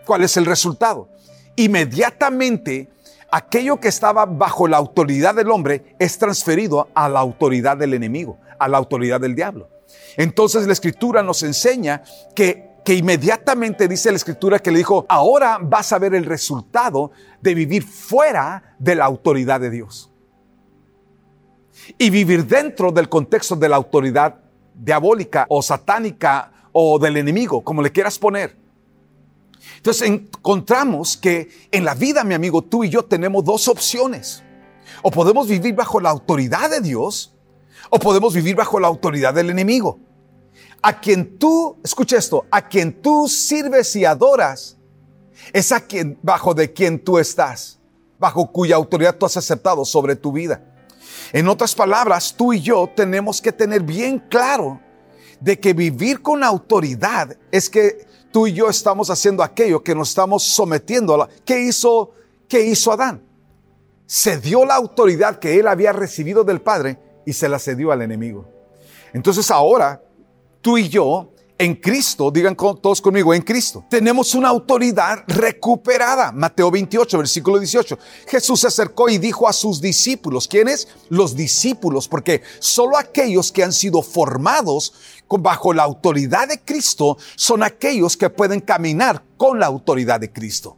¿Cuál 0.05 0.23
es 0.23 0.37
el 0.37 0.45
resultado? 0.45 1.09
Inmediatamente, 1.55 2.89
aquello 3.31 3.79
que 3.79 3.87
estaba 3.87 4.25
bajo 4.25 4.67
la 4.67 4.77
autoridad 4.77 5.35
del 5.35 5.49
hombre 5.51 5.95
es 5.99 6.17
transferido 6.17 6.89
a 6.93 7.09
la 7.09 7.19
autoridad 7.19 7.77
del 7.77 7.93
enemigo, 7.93 8.37
a 8.59 8.67
la 8.67 8.77
autoridad 8.77 9.21
del 9.21 9.35
diablo. 9.35 9.69
Entonces 10.17 10.67
la 10.67 10.73
escritura 10.73 11.23
nos 11.23 11.43
enseña 11.43 12.03
que 12.35 12.71
que 12.83 12.95
inmediatamente 12.95 13.87
dice 13.87 14.11
la 14.11 14.17
escritura 14.17 14.59
que 14.59 14.69
le 14.69 14.79
dijo, 14.79 15.05
ahora 15.07 15.57
vas 15.61 15.93
a 15.93 15.99
ver 15.99 16.13
el 16.13 16.25
resultado 16.25 17.11
de 17.39 17.55
vivir 17.55 17.81
fuera 17.81 18.75
de 18.77 18.95
la 18.95 19.05
autoridad 19.05 19.61
de 19.61 19.69
Dios 19.69 20.12
y 21.97 22.09
vivir 22.09 22.45
dentro 22.45 22.91
del 22.91 23.09
contexto 23.09 23.55
de 23.55 23.69
la 23.69 23.75
autoridad 23.75 24.35
diabólica 24.73 25.45
o 25.49 25.61
satánica 25.61 26.51
o 26.71 26.97
del 26.99 27.17
enemigo, 27.17 27.63
como 27.63 27.81
le 27.81 27.91
quieras 27.91 28.17
poner. 28.17 28.57
Entonces 29.77 30.07
encontramos 30.07 31.17
que 31.17 31.49
en 31.71 31.85
la 31.85 31.93
vida, 31.93 32.23
mi 32.23 32.33
amigo, 32.33 32.61
tú 32.61 32.83
y 32.83 32.89
yo 32.89 33.03
tenemos 33.03 33.43
dos 33.43 33.67
opciones. 33.67 34.43
O 35.01 35.11
podemos 35.11 35.47
vivir 35.47 35.75
bajo 35.75 35.99
la 35.99 36.09
autoridad 36.09 36.69
de 36.69 36.81
Dios 36.81 37.33
o 37.89 37.99
podemos 37.99 38.33
vivir 38.33 38.55
bajo 38.55 38.79
la 38.79 38.87
autoridad 38.87 39.33
del 39.33 39.49
enemigo. 39.49 39.99
A 40.81 40.99
quien 40.99 41.37
tú, 41.37 41.77
escucha 41.83 42.17
esto, 42.17 42.45
a 42.49 42.67
quien 42.67 43.01
tú 43.01 43.27
sirves 43.27 43.95
y 43.95 44.05
adoras, 44.05 44.77
es 45.51 45.71
a 45.71 45.81
quien, 45.81 46.17
bajo 46.21 46.53
de 46.53 46.73
quien 46.73 47.03
tú 47.03 47.19
estás, 47.19 47.79
bajo 48.19 48.51
cuya 48.51 48.75
autoridad 48.75 49.15
tú 49.15 49.25
has 49.25 49.37
aceptado 49.37 49.85
sobre 49.85 50.15
tu 50.15 50.31
vida. 50.31 50.72
En 51.33 51.47
otras 51.47 51.73
palabras, 51.73 52.35
tú 52.37 52.53
y 52.53 52.61
yo 52.61 52.89
tenemos 52.95 53.41
que 53.41 53.51
tener 53.51 53.81
bien 53.81 54.19
claro 54.19 54.79
de 55.39 55.59
que 55.59 55.73
vivir 55.73 56.21
con 56.21 56.43
autoridad 56.43 57.35
es 57.51 57.71
que 57.71 58.05
tú 58.31 58.45
y 58.45 58.53
yo 58.53 58.69
estamos 58.69 59.09
haciendo 59.09 59.41
aquello 59.41 59.83
que 59.83 59.95
nos 59.95 60.09
estamos 60.09 60.43
sometiendo 60.43 61.15
a 61.15 61.17
la, 61.17 61.29
¿qué 61.43 61.59
hizo, 61.61 62.11
qué 62.47 62.61
hizo 62.61 62.91
Adán? 62.91 63.23
Se 64.05 64.37
dio 64.39 64.63
la 64.63 64.75
autoridad 64.75 65.39
que 65.39 65.59
él 65.59 65.67
había 65.67 65.91
recibido 65.91 66.43
del 66.43 66.61
Padre 66.61 66.99
y 67.25 67.33
se 67.33 67.49
la 67.49 67.57
cedió 67.57 67.91
al 67.91 68.03
enemigo. 68.03 68.47
Entonces 69.11 69.49
ahora 69.49 70.03
tú 70.61 70.77
y 70.77 70.87
yo 70.87 71.32
en 71.57 71.75
Cristo, 71.75 72.31
digan 72.31 72.55
todos 72.55 73.01
conmigo, 73.01 73.33
en 73.33 73.41
Cristo, 73.41 73.85
tenemos 73.89 74.35
una 74.35 74.49
autoridad 74.49 75.23
recuperada. 75.27 76.31
Mateo 76.31 76.71
28, 76.71 77.17
versículo 77.17 77.59
18. 77.59 77.97
Jesús 78.27 78.61
se 78.61 78.67
acercó 78.67 79.07
y 79.09 79.17
dijo 79.17 79.47
a 79.47 79.53
sus 79.53 79.79
discípulos, 79.79 80.47
¿quiénes? 80.47 80.87
Los 81.09 81.35
discípulos, 81.35 82.07
porque 82.07 82.41
solo 82.59 82.97
aquellos 82.97 83.51
que 83.51 83.63
han 83.63 83.71
sido 83.71 84.01
formados 84.01 84.93
bajo 85.39 85.73
la 85.73 85.83
autoridad 85.83 86.47
de 86.47 86.59
Cristo 86.59 87.17
son 87.35 87.63
aquellos 87.63 88.17
que 88.17 88.29
pueden 88.29 88.59
caminar 88.59 89.23
con 89.37 89.59
la 89.59 89.67
autoridad 89.67 90.19
de 90.19 90.31
Cristo. 90.31 90.77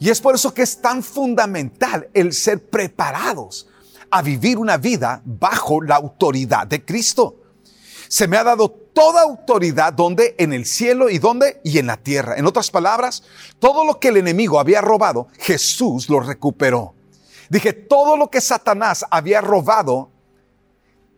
Y 0.00 0.10
es 0.10 0.20
por 0.20 0.34
eso 0.34 0.54
que 0.54 0.62
es 0.62 0.80
tan 0.80 1.02
fundamental 1.02 2.08
el 2.14 2.32
ser 2.32 2.68
preparados 2.68 3.68
a 4.10 4.22
vivir 4.22 4.58
una 4.58 4.76
vida 4.76 5.22
bajo 5.24 5.82
la 5.82 5.96
autoridad 5.96 6.66
de 6.66 6.84
Cristo. 6.84 7.36
Se 8.08 8.26
me 8.26 8.36
ha 8.36 8.44
dado 8.44 8.74
toda 8.98 9.22
autoridad 9.22 9.92
donde 9.92 10.34
en 10.38 10.52
el 10.52 10.66
cielo 10.66 11.08
y 11.08 11.20
donde 11.20 11.60
y 11.62 11.78
en 11.78 11.86
la 11.86 11.98
tierra. 11.98 12.34
En 12.36 12.46
otras 12.46 12.68
palabras, 12.68 13.22
todo 13.60 13.84
lo 13.84 14.00
que 14.00 14.08
el 14.08 14.16
enemigo 14.16 14.58
había 14.58 14.80
robado, 14.80 15.28
Jesús 15.38 16.08
lo 16.08 16.18
recuperó. 16.18 16.94
Dije, 17.48 17.72
todo 17.72 18.16
lo 18.16 18.28
que 18.28 18.40
Satanás 18.40 19.04
había 19.08 19.40
robado, 19.40 20.10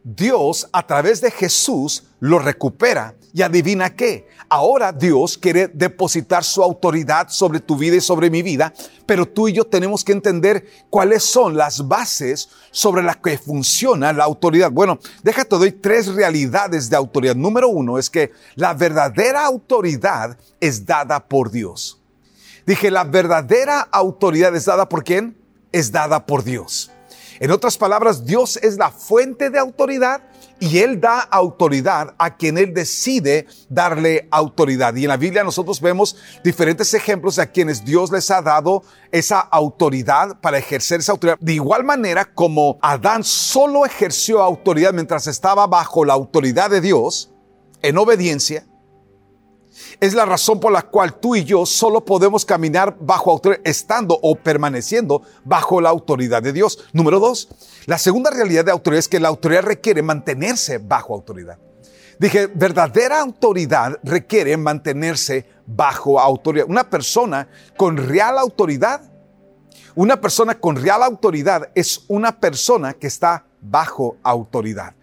Dios 0.05 0.69
a 0.75 0.87
través 0.87 1.23
de 1.23 1.31
Jesús 1.31 2.05
lo 2.21 2.39
recupera. 2.39 3.15
Y 3.33 3.43
adivina 3.43 3.95
qué, 3.95 4.27
ahora 4.49 4.93
Dios 4.93 5.39
quiere 5.39 5.69
depositar 5.69 6.43
su 6.43 6.63
autoridad 6.63 7.29
sobre 7.29 7.61
tu 7.61 7.77
vida 7.77 7.97
y 7.97 8.01
sobre 8.01 8.29
mi 8.29 8.43
vida, 8.43 8.73
pero 9.07 9.27
tú 9.27 9.49
y 9.49 9.53
yo 9.53 9.65
tenemos 9.65 10.05
que 10.05 10.13
entender 10.13 10.67
cuáles 10.91 11.23
son 11.23 11.57
las 11.57 11.87
bases 11.87 12.49
sobre 12.73 13.03
las 13.03 13.19
que 13.19 13.39
funciona 13.39 14.13
la 14.13 14.25
autoridad. 14.25 14.73
Bueno, 14.73 14.99
déjate, 15.23 15.57
doy 15.57 15.73
tres 15.73 16.09
realidades 16.09 16.91
de 16.91 16.97
autoridad. 16.97 17.37
Número 17.37 17.69
uno 17.69 17.99
es 17.99 18.11
que 18.11 18.33
la 18.57 18.75
verdadera 18.75 19.45
autoridad 19.45 20.37
es 20.61 20.85
dada 20.85 21.21
por 21.21 21.51
Dios. 21.51 22.01
Dije, 22.67 22.91
la 22.91 23.05
verdadera 23.05 23.81
autoridad 23.81 24.55
es 24.55 24.65
dada 24.65 24.89
por 24.89 25.05
quién? 25.05 25.37
Es 25.73 25.93
dada 25.93 26.27
por 26.27 26.45
Dios. 26.45 26.91
En 27.40 27.50
otras 27.50 27.78
palabras, 27.78 28.26
Dios 28.26 28.59
es 28.59 28.76
la 28.76 28.90
fuente 28.90 29.49
de 29.49 29.59
autoridad 29.59 30.20
y 30.61 30.80
Él 30.80 31.00
da 31.00 31.20
autoridad 31.20 32.14
a 32.18 32.37
quien 32.37 32.59
Él 32.59 32.75
decide 32.75 33.47
darle 33.70 34.28
autoridad. 34.30 34.94
Y 34.94 35.04
en 35.04 35.09
la 35.09 35.16
Biblia 35.16 35.42
nosotros 35.42 35.80
vemos 35.80 36.16
diferentes 36.44 36.92
ejemplos 36.92 37.37
de 37.37 37.42
a 37.42 37.47
quienes 37.47 37.82
Dios 37.82 38.12
les 38.12 38.30
ha 38.30 38.42
dado 38.42 38.82
esa 39.11 39.40
autoridad 39.40 40.38
para 40.42 40.59
ejercer 40.59 41.00
esa 41.00 41.12
autoridad. 41.12 41.38
De 41.40 41.54
igual 41.54 41.82
manera 41.82 42.26
como 42.26 42.78
Adán 42.82 43.25
solo 43.25 43.87
ejerció 43.87 44.42
autoridad 44.42 44.92
mientras 44.92 45.26
estaba 45.26 45.66
bajo 45.66 46.04
la 46.04 46.12
autoridad 46.12 46.68
de 46.68 46.82
Dios, 46.82 47.30
en 47.80 47.97
obediencia, 47.97 48.66
es 50.00 50.15
la 50.15 50.25
razón 50.25 50.61
por 50.61 50.73
la 50.73 50.83
cual 50.83 51.19
tú 51.19 51.37
y 51.37 51.45
yo 51.45 51.67
solo 51.67 52.05
podemos 52.05 52.45
caminar 52.45 52.97
bajo 53.00 53.41
estando 53.65 54.19
o 54.23 54.35
permaneciendo 54.35 55.23
bajo 55.45 55.81
la 55.81 55.89
autoridad 55.91 56.43
de 56.43 56.53
Dios. 56.53 56.85
Número 56.93 57.21
dos, 57.21 57.49
la 57.87 57.99
segunda 57.99 58.31
realidad 58.31 58.65
de 58.65 58.73
autoridad 58.73 58.99
es 59.00 59.09
que 59.09 59.21
la 59.21 59.29
autoridad 59.29 59.62
requiere 59.62 60.03
mantenerse 60.03 60.79
bajo 60.79 61.15
autoridad. 61.15 61.59
Dije, 62.19 62.49
verdadera 62.49 63.21
autoridad 63.21 63.99
requiere 64.03 64.57
mantenerse 64.57 65.47
bajo 65.67 66.21
autoridad. 66.21 66.67
Una 66.69 66.91
persona 66.91 67.49
con 67.77 67.97
real 67.97 68.37
autoridad, 68.39 69.11
una 69.95 70.21
persona 70.21 70.59
con 70.59 70.77
real 70.77 71.03
autoridad 71.03 71.71
es 71.75 72.05
una 72.09 72.39
persona 72.39 72.93
que 72.93 73.07
está 73.07 73.47
bajo 73.62 74.19
autoridad. 74.23 74.95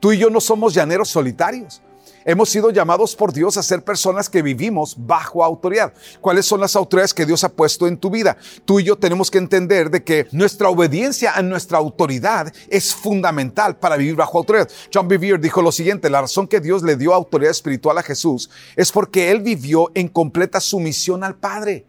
Tú 0.00 0.12
y 0.12 0.18
yo 0.18 0.30
no 0.30 0.40
somos 0.40 0.72
llaneros 0.72 1.10
solitarios. 1.10 1.82
Hemos 2.24 2.50
sido 2.50 2.70
llamados 2.70 3.16
por 3.16 3.32
Dios 3.32 3.56
a 3.56 3.62
ser 3.62 3.82
personas 3.82 4.28
que 4.28 4.42
vivimos 4.42 4.94
bajo 4.96 5.44
autoridad. 5.44 5.92
¿Cuáles 6.20 6.46
son 6.46 6.60
las 6.60 6.76
autoridades 6.76 7.14
que 7.14 7.26
Dios 7.26 7.42
ha 7.44 7.48
puesto 7.48 7.86
en 7.86 7.96
tu 7.96 8.10
vida? 8.10 8.36
Tú 8.64 8.80
y 8.80 8.84
yo 8.84 8.96
tenemos 8.96 9.30
que 9.30 9.38
entender 9.38 9.90
de 9.90 10.04
que 10.04 10.28
nuestra 10.32 10.68
obediencia 10.68 11.32
a 11.32 11.42
nuestra 11.42 11.78
autoridad 11.78 12.52
es 12.68 12.94
fundamental 12.94 13.76
para 13.76 13.96
vivir 13.96 14.14
bajo 14.14 14.38
autoridad. 14.38 14.68
John 14.92 15.08
Bevere 15.08 15.38
dijo 15.38 15.62
lo 15.62 15.72
siguiente, 15.72 16.10
la 16.10 16.20
razón 16.20 16.46
que 16.46 16.60
Dios 16.60 16.82
le 16.82 16.96
dio 16.96 17.14
autoridad 17.14 17.50
espiritual 17.50 17.98
a 17.98 18.02
Jesús 18.02 18.50
es 18.76 18.92
porque 18.92 19.30
él 19.30 19.40
vivió 19.40 19.90
en 19.94 20.08
completa 20.08 20.60
sumisión 20.60 21.24
al 21.24 21.36
Padre. 21.36 21.86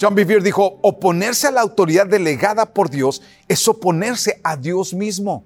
John 0.00 0.14
Bevere 0.14 0.42
dijo, 0.42 0.78
oponerse 0.82 1.46
a 1.46 1.52
la 1.52 1.60
autoridad 1.60 2.06
delegada 2.06 2.66
por 2.66 2.90
Dios 2.90 3.22
es 3.46 3.68
oponerse 3.68 4.40
a 4.42 4.56
Dios 4.56 4.92
mismo. 4.92 5.44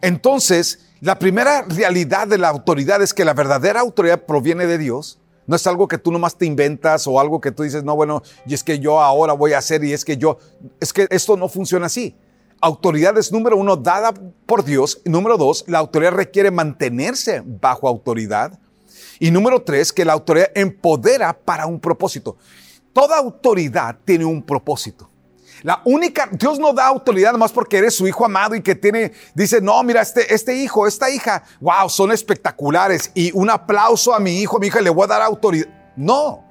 Entonces, 0.00 0.89
la 1.00 1.18
primera 1.18 1.62
realidad 1.62 2.28
de 2.28 2.36
la 2.36 2.48
autoridad 2.48 3.00
es 3.00 3.14
que 3.14 3.24
la 3.24 3.32
verdadera 3.32 3.80
autoridad 3.80 4.26
proviene 4.26 4.66
de 4.66 4.76
Dios. 4.76 5.18
No 5.46 5.56
es 5.56 5.66
algo 5.66 5.88
que 5.88 5.98
tú 5.98 6.12
nomás 6.12 6.36
te 6.36 6.46
inventas 6.46 7.06
o 7.06 7.18
algo 7.18 7.40
que 7.40 7.50
tú 7.50 7.62
dices, 7.62 7.82
no, 7.82 7.96
bueno, 7.96 8.22
y 8.46 8.54
es 8.54 8.62
que 8.62 8.78
yo 8.78 9.00
ahora 9.00 9.32
voy 9.32 9.54
a 9.54 9.58
hacer 9.58 9.82
y 9.82 9.92
es 9.92 10.04
que 10.04 10.16
yo, 10.16 10.38
es 10.78 10.92
que 10.92 11.08
esto 11.10 11.36
no 11.36 11.48
funciona 11.48 11.86
así. 11.86 12.14
Autoridad 12.60 13.16
es 13.16 13.32
número 13.32 13.56
uno, 13.56 13.76
dada 13.76 14.12
por 14.46 14.62
Dios. 14.62 15.00
Número 15.06 15.38
dos, 15.38 15.64
la 15.66 15.78
autoridad 15.78 16.12
requiere 16.12 16.50
mantenerse 16.50 17.42
bajo 17.44 17.88
autoridad. 17.88 18.60
Y 19.18 19.30
número 19.30 19.62
tres, 19.62 19.92
que 19.92 20.04
la 20.04 20.12
autoridad 20.12 20.50
empodera 20.54 21.32
para 21.32 21.66
un 21.66 21.80
propósito. 21.80 22.36
Toda 22.92 23.18
autoridad 23.18 23.96
tiene 24.04 24.24
un 24.24 24.42
propósito. 24.42 25.09
La 25.62 25.82
única, 25.84 26.28
Dios 26.32 26.58
no 26.58 26.72
da 26.72 26.86
autoridad 26.86 27.34
más 27.34 27.52
porque 27.52 27.78
eres 27.78 27.94
su 27.94 28.06
hijo 28.06 28.24
amado 28.24 28.54
y 28.54 28.62
que 28.62 28.74
tiene, 28.74 29.12
dice, 29.34 29.60
no, 29.60 29.82
mira, 29.82 30.00
este, 30.00 30.32
este 30.32 30.56
hijo, 30.56 30.86
esta 30.86 31.10
hija, 31.10 31.42
wow, 31.60 31.88
son 31.88 32.12
espectaculares 32.12 33.10
y 33.14 33.30
un 33.32 33.50
aplauso 33.50 34.14
a 34.14 34.20
mi 34.20 34.40
hijo, 34.40 34.56
a 34.56 34.60
mi 34.60 34.68
hija, 34.68 34.80
le 34.80 34.90
voy 34.90 35.04
a 35.04 35.08
dar 35.08 35.22
autoridad. 35.22 35.68
No. 35.96 36.44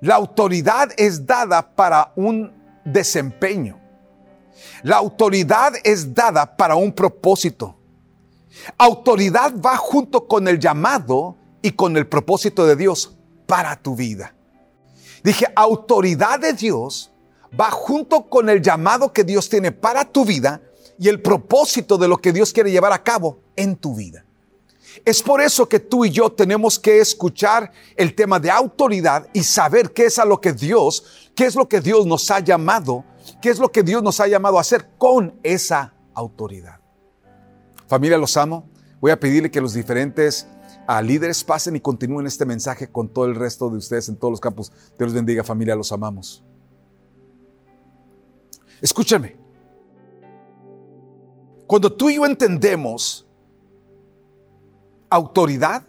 La 0.00 0.16
autoridad 0.16 0.90
es 0.96 1.26
dada 1.26 1.74
para 1.74 2.12
un 2.16 2.52
desempeño. 2.84 3.78
La 4.82 4.96
autoridad 4.96 5.74
es 5.84 6.12
dada 6.12 6.56
para 6.56 6.74
un 6.74 6.92
propósito. 6.92 7.76
Autoridad 8.78 9.54
va 9.54 9.76
junto 9.76 10.26
con 10.26 10.48
el 10.48 10.58
llamado 10.58 11.36
y 11.62 11.72
con 11.72 11.96
el 11.96 12.06
propósito 12.06 12.66
de 12.66 12.76
Dios 12.76 13.16
para 13.46 13.76
tu 13.76 13.94
vida. 13.94 14.34
Dije, 15.22 15.46
autoridad 15.54 16.40
de 16.40 16.52
Dios 16.52 17.10
va 17.58 17.70
junto 17.70 18.28
con 18.28 18.48
el 18.48 18.62
llamado 18.62 19.12
que 19.12 19.24
Dios 19.24 19.48
tiene 19.48 19.72
para 19.72 20.04
tu 20.04 20.24
vida 20.24 20.60
y 20.98 21.08
el 21.08 21.20
propósito 21.20 21.98
de 21.98 22.08
lo 22.08 22.18
que 22.18 22.32
Dios 22.32 22.52
quiere 22.52 22.70
llevar 22.70 22.92
a 22.92 23.02
cabo 23.02 23.40
en 23.56 23.76
tu 23.76 23.94
vida. 23.94 24.24
Es 25.04 25.22
por 25.22 25.40
eso 25.40 25.68
que 25.68 25.80
tú 25.80 26.04
y 26.04 26.10
yo 26.10 26.30
tenemos 26.30 26.78
que 26.78 27.00
escuchar 27.00 27.72
el 27.96 28.14
tema 28.14 28.38
de 28.38 28.50
autoridad 28.50 29.26
y 29.32 29.42
saber 29.42 29.92
qué 29.92 30.06
es 30.06 30.18
a 30.18 30.24
lo 30.24 30.40
que 30.40 30.52
Dios, 30.52 31.30
qué 31.34 31.46
es 31.46 31.54
lo 31.54 31.68
que 31.68 31.80
Dios 31.80 32.06
nos 32.06 32.30
ha 32.30 32.40
llamado, 32.40 33.04
qué 33.40 33.50
es 33.50 33.58
lo 33.58 33.70
que 33.70 33.82
Dios 33.82 34.02
nos 34.02 34.20
ha 34.20 34.26
llamado 34.26 34.58
a 34.58 34.62
hacer 34.62 34.88
con 34.98 35.38
esa 35.42 35.94
autoridad. 36.12 36.80
Familia, 37.86 38.18
los 38.18 38.36
amo. 38.36 38.68
Voy 39.00 39.10
a 39.10 39.18
pedirle 39.18 39.50
que 39.50 39.60
los 39.60 39.72
diferentes 39.72 40.46
a 40.90 41.00
líderes 41.00 41.44
pasen 41.44 41.76
y 41.76 41.80
continúen 41.80 42.26
este 42.26 42.44
mensaje 42.44 42.90
con 42.90 43.08
todo 43.08 43.24
el 43.26 43.36
resto 43.36 43.70
de 43.70 43.76
ustedes 43.76 44.08
en 44.08 44.16
todos 44.16 44.32
los 44.32 44.40
campos. 44.40 44.72
Dios 44.98 45.10
los 45.10 45.14
bendiga 45.14 45.44
familia, 45.44 45.76
los 45.76 45.92
amamos. 45.92 46.42
Escúchame. 48.80 49.36
Cuando 51.68 51.92
tú 51.92 52.10
y 52.10 52.16
yo 52.16 52.26
entendemos 52.26 53.24
autoridad, 55.08 55.84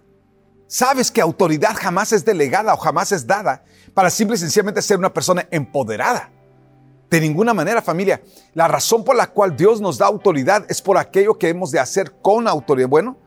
sabes 0.68 1.10
que 1.10 1.20
autoridad 1.20 1.74
jamás 1.76 2.12
es 2.12 2.24
delegada 2.24 2.72
o 2.72 2.78
jamás 2.78 3.12
es 3.12 3.26
dada 3.26 3.64
para 3.96 4.12
simple 4.12 4.36
y 4.36 4.40
sencillamente 4.40 4.84
ser 4.84 5.00
una 5.00 5.12
persona 5.12 5.48
empoderada. 5.50 6.32
De 7.10 7.20
ninguna 7.20 7.56
manera, 7.56 7.82
familia. 7.82 8.22
La 8.54 8.68
razón 8.68 9.04
por 9.04 9.16
la 9.16 9.26
cual 9.32 9.58
Dios 9.58 9.82
nos 9.82 9.98
da 9.98 10.06
autoridad 10.06 10.64
es 10.70 10.80
por 10.80 11.00
aquello 11.00 11.40
que 11.40 11.50
hemos 11.50 11.72
de 11.72 11.80
hacer 11.80 12.22
con 12.22 12.48
autoridad. 12.48 12.88
Bueno, 12.88 13.18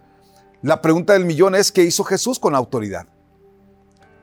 la 0.64 0.80
pregunta 0.80 1.12
del 1.12 1.26
millón 1.26 1.54
es, 1.54 1.70
¿qué 1.70 1.82
hizo 1.82 2.04
Jesús 2.04 2.38
con 2.38 2.54
autoridad? 2.54 3.06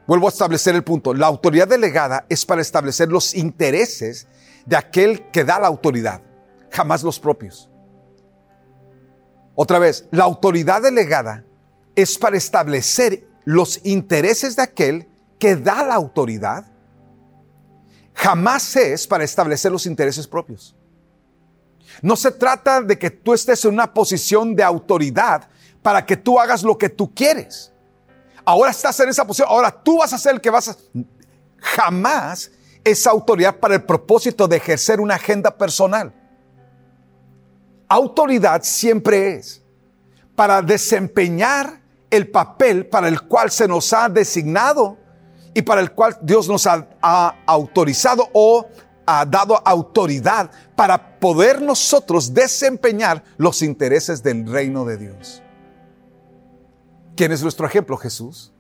Vuelvo 0.08 0.26
a 0.26 0.32
establecer 0.32 0.74
el 0.74 0.84
punto. 0.84 1.14
La 1.14 1.28
autoridad 1.28 1.68
delegada 1.68 2.26
es 2.30 2.48
para 2.48 2.62
establecer 2.62 3.10
los 3.10 3.36
intereses 3.36 4.28
de 4.66 4.76
aquel 4.76 5.30
que 5.30 5.44
da 5.44 5.60
la 5.60 5.68
autoridad, 5.68 6.24
jamás 6.72 7.04
los 7.04 7.20
propios. 7.20 7.70
Otra 9.54 9.78
vez, 9.78 10.08
la 10.10 10.24
autoridad 10.24 10.82
delegada 10.82 11.46
es 11.96 12.18
para 12.18 12.38
establecer 12.38 13.24
los 13.46 13.80
intereses 13.86 14.56
de 14.56 14.64
aquel 14.64 15.08
que 15.38 15.56
da 15.56 15.84
la 15.86 15.94
autoridad, 15.94 16.66
jamás 18.16 18.76
es 18.78 19.06
para 19.06 19.24
establecer 19.24 19.72
los 19.72 19.86
intereses 19.86 20.26
propios. 20.28 20.76
No 22.02 22.16
se 22.16 22.32
trata 22.32 22.82
de 22.82 22.98
que 22.98 23.12
tú 23.12 23.32
estés 23.36 23.64
en 23.64 23.76
una 23.76 23.94
posición 23.94 24.56
de 24.56 24.64
autoridad 24.64 25.48
para 25.82 26.06
que 26.06 26.18
tú 26.18 26.40
hagas 26.40 26.64
lo 26.64 26.78
que 26.78 26.90
tú 26.90 27.14
quieres. 27.14 27.72
Ahora 28.46 28.72
estás 28.72 29.00
en 29.00 29.10
esa 29.10 29.26
posición, 29.26 29.50
ahora 29.50 29.72
tú 29.72 30.00
vas 30.00 30.14
a 30.14 30.18
ser 30.18 30.36
el 30.36 30.42
que 30.42 30.50
vas 30.50 30.70
a... 30.70 30.76
Jamás 31.58 32.52
esa 32.84 33.12
autoridad 33.12 33.58
para 33.58 33.76
el 33.76 33.84
propósito 33.84 34.48
de 34.48 34.58
ejercer 34.58 35.00
una 35.00 35.16
agenda 35.16 35.56
personal. 35.56 36.14
Autoridad 37.88 38.64
siempre 38.64 39.36
es 39.36 39.62
para 40.36 40.62
desempeñar 40.62 41.82
el 42.10 42.30
papel 42.30 42.88
para 42.88 43.08
el 43.08 43.22
cual 43.22 43.52
se 43.52 43.68
nos 43.68 43.94
ha 43.94 44.10
designado 44.10 44.98
y 45.54 45.62
para 45.62 45.82
el 45.82 45.92
cual 45.92 46.18
Dios 46.22 46.48
nos 46.48 46.66
ha, 46.68 46.88
autorizado 47.46 48.30
o 48.34 48.66
ha 49.06 49.26
dado 49.26 49.62
autoridad 49.66 50.50
para 50.76 51.20
poder 51.20 51.62
nosotros 51.62 52.34
desempeñar 52.34 53.24
los 53.38 53.62
intereses 53.62 54.24
del 54.24 54.50
reino 54.50 54.86
de 54.86 54.98
Dios. 54.98 55.41
¿Quién 57.16 57.32
es 57.32 57.42
nuestro 57.42 57.66
ejemplo? 57.66 57.98
Jesús. 57.98 58.52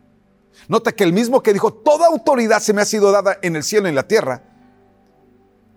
Nota 0.67 0.91
que 0.91 1.03
el 1.03 1.13
mismo 1.13 1.41
que 1.41 1.53
dijo, 1.53 1.73
toda 1.73 2.07
autoridad 2.07 2.61
se 2.61 2.73
me 2.73 2.81
ha 2.81 2.85
sido 2.85 3.11
dada 3.11 3.37
en 3.41 3.55
el 3.55 3.63
cielo 3.63 3.87
y 3.87 3.89
en 3.89 3.95
la 3.95 4.07
tierra, 4.07 4.43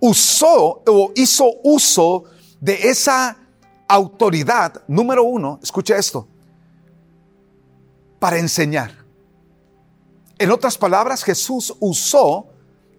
usó 0.00 0.82
o 0.86 1.12
hizo 1.14 1.50
uso 1.62 2.24
de 2.60 2.88
esa 2.88 3.36
autoridad, 3.88 4.82
número 4.86 5.24
uno, 5.24 5.58
escucha 5.62 5.96
esto, 5.96 6.28
para 8.18 8.38
enseñar. 8.38 9.04
En 10.38 10.50
otras 10.50 10.76
palabras, 10.76 11.22
Jesús 11.22 11.74
usó, 11.80 12.48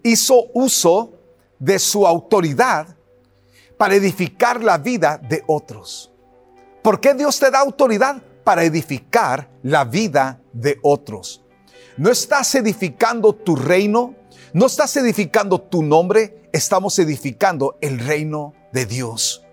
hizo 0.03 0.45
uso 0.53 1.13
de 1.59 1.79
su 1.79 2.07
autoridad 2.07 2.95
para 3.77 3.95
edificar 3.95 4.63
la 4.63 4.77
vida 4.77 5.17
de 5.17 5.43
otros. 5.47 6.11
¿Por 6.81 6.99
qué 6.99 7.13
Dios 7.13 7.39
te 7.39 7.51
da 7.51 7.59
autoridad? 7.59 8.21
Para 8.45 8.63
edificar 8.63 9.49
la 9.61 9.83
vida 9.83 10.39
de 10.53 10.79
otros. 10.83 11.43
No 11.97 12.09
estás 12.09 12.55
edificando 12.55 13.35
tu 13.35 13.57
reino, 13.57 14.15
no 14.53 14.67
estás 14.67 14.95
edificando 14.95 15.59
tu 15.59 15.83
nombre, 15.83 16.49
estamos 16.53 16.97
edificando 16.99 17.77
el 17.81 17.99
reino 17.99 18.53
de 18.71 18.85
Dios. 18.85 19.43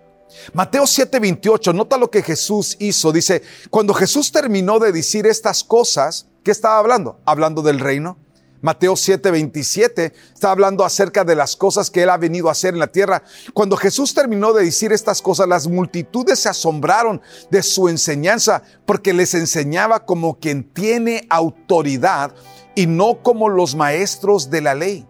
Mateo 0.52 0.84
7:28, 0.84 1.72
nota 1.72 1.98
lo 1.98 2.10
que 2.10 2.22
Jesús 2.22 2.76
hizo. 2.78 3.12
Dice, 3.12 3.42
cuando 3.70 3.94
Jesús 3.94 4.30
terminó 4.30 4.78
de 4.78 4.92
decir 4.92 5.26
estas 5.26 5.64
cosas, 5.64 6.28
¿qué 6.44 6.50
estaba 6.50 6.78
hablando? 6.78 7.18
Hablando 7.24 7.62
del 7.62 7.80
reino. 7.80 8.18
Mateo 8.62 8.94
7:27 8.94 10.12
está 10.32 10.52
hablando 10.52 10.84
acerca 10.84 11.24
de 11.24 11.34
las 11.34 11.56
cosas 11.56 11.90
que 11.90 12.04
él 12.04 12.10
ha 12.10 12.16
venido 12.16 12.48
a 12.48 12.52
hacer 12.52 12.74
en 12.74 12.80
la 12.80 12.86
tierra. 12.86 13.24
Cuando 13.52 13.76
Jesús 13.76 14.14
terminó 14.14 14.52
de 14.52 14.64
decir 14.64 14.92
estas 14.92 15.20
cosas, 15.20 15.48
las 15.48 15.66
multitudes 15.66 16.38
se 16.38 16.48
asombraron 16.48 17.20
de 17.50 17.62
su 17.62 17.88
enseñanza 17.88 18.62
porque 18.86 19.12
les 19.12 19.34
enseñaba 19.34 20.06
como 20.06 20.38
quien 20.38 20.62
tiene 20.72 21.26
autoridad 21.28 22.32
y 22.76 22.86
no 22.86 23.20
como 23.22 23.48
los 23.48 23.74
maestros 23.74 24.48
de 24.48 24.60
la 24.60 24.74
ley. 24.74 25.06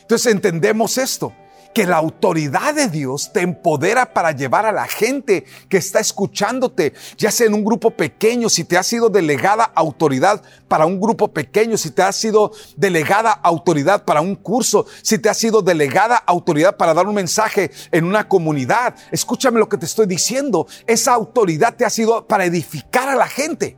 Entonces 0.00 0.32
entendemos 0.32 0.96
esto 0.96 1.34
que 1.74 1.86
la 1.86 1.96
autoridad 1.96 2.74
de 2.74 2.88
Dios 2.88 3.32
te 3.32 3.40
empodera 3.40 4.12
para 4.12 4.32
llevar 4.32 4.66
a 4.66 4.72
la 4.72 4.86
gente 4.86 5.44
que 5.68 5.76
está 5.76 6.00
escuchándote, 6.00 6.94
ya 7.16 7.30
sea 7.30 7.46
en 7.46 7.54
un 7.54 7.64
grupo 7.64 7.92
pequeño, 7.92 8.48
si 8.48 8.64
te 8.64 8.76
ha 8.76 8.82
sido 8.82 9.08
delegada 9.08 9.64
autoridad 9.74 10.42
para 10.68 10.86
un 10.86 11.00
grupo 11.00 11.28
pequeño, 11.28 11.76
si 11.76 11.90
te 11.90 12.02
ha 12.02 12.12
sido 12.12 12.52
delegada 12.76 13.30
autoridad 13.30 14.04
para 14.04 14.20
un 14.20 14.34
curso, 14.34 14.86
si 15.02 15.18
te 15.18 15.28
ha 15.28 15.34
sido 15.34 15.62
delegada 15.62 16.16
autoridad 16.16 16.76
para 16.76 16.94
dar 16.94 17.06
un 17.06 17.14
mensaje 17.14 17.70
en 17.92 18.04
una 18.04 18.28
comunidad. 18.28 18.94
Escúchame 19.10 19.58
lo 19.58 19.68
que 19.68 19.78
te 19.78 19.86
estoy 19.86 20.06
diciendo. 20.06 20.66
Esa 20.86 21.14
autoridad 21.14 21.74
te 21.76 21.84
ha 21.84 21.90
sido 21.90 22.26
para 22.26 22.44
edificar 22.44 23.08
a 23.08 23.14
la 23.14 23.26
gente. 23.26 23.76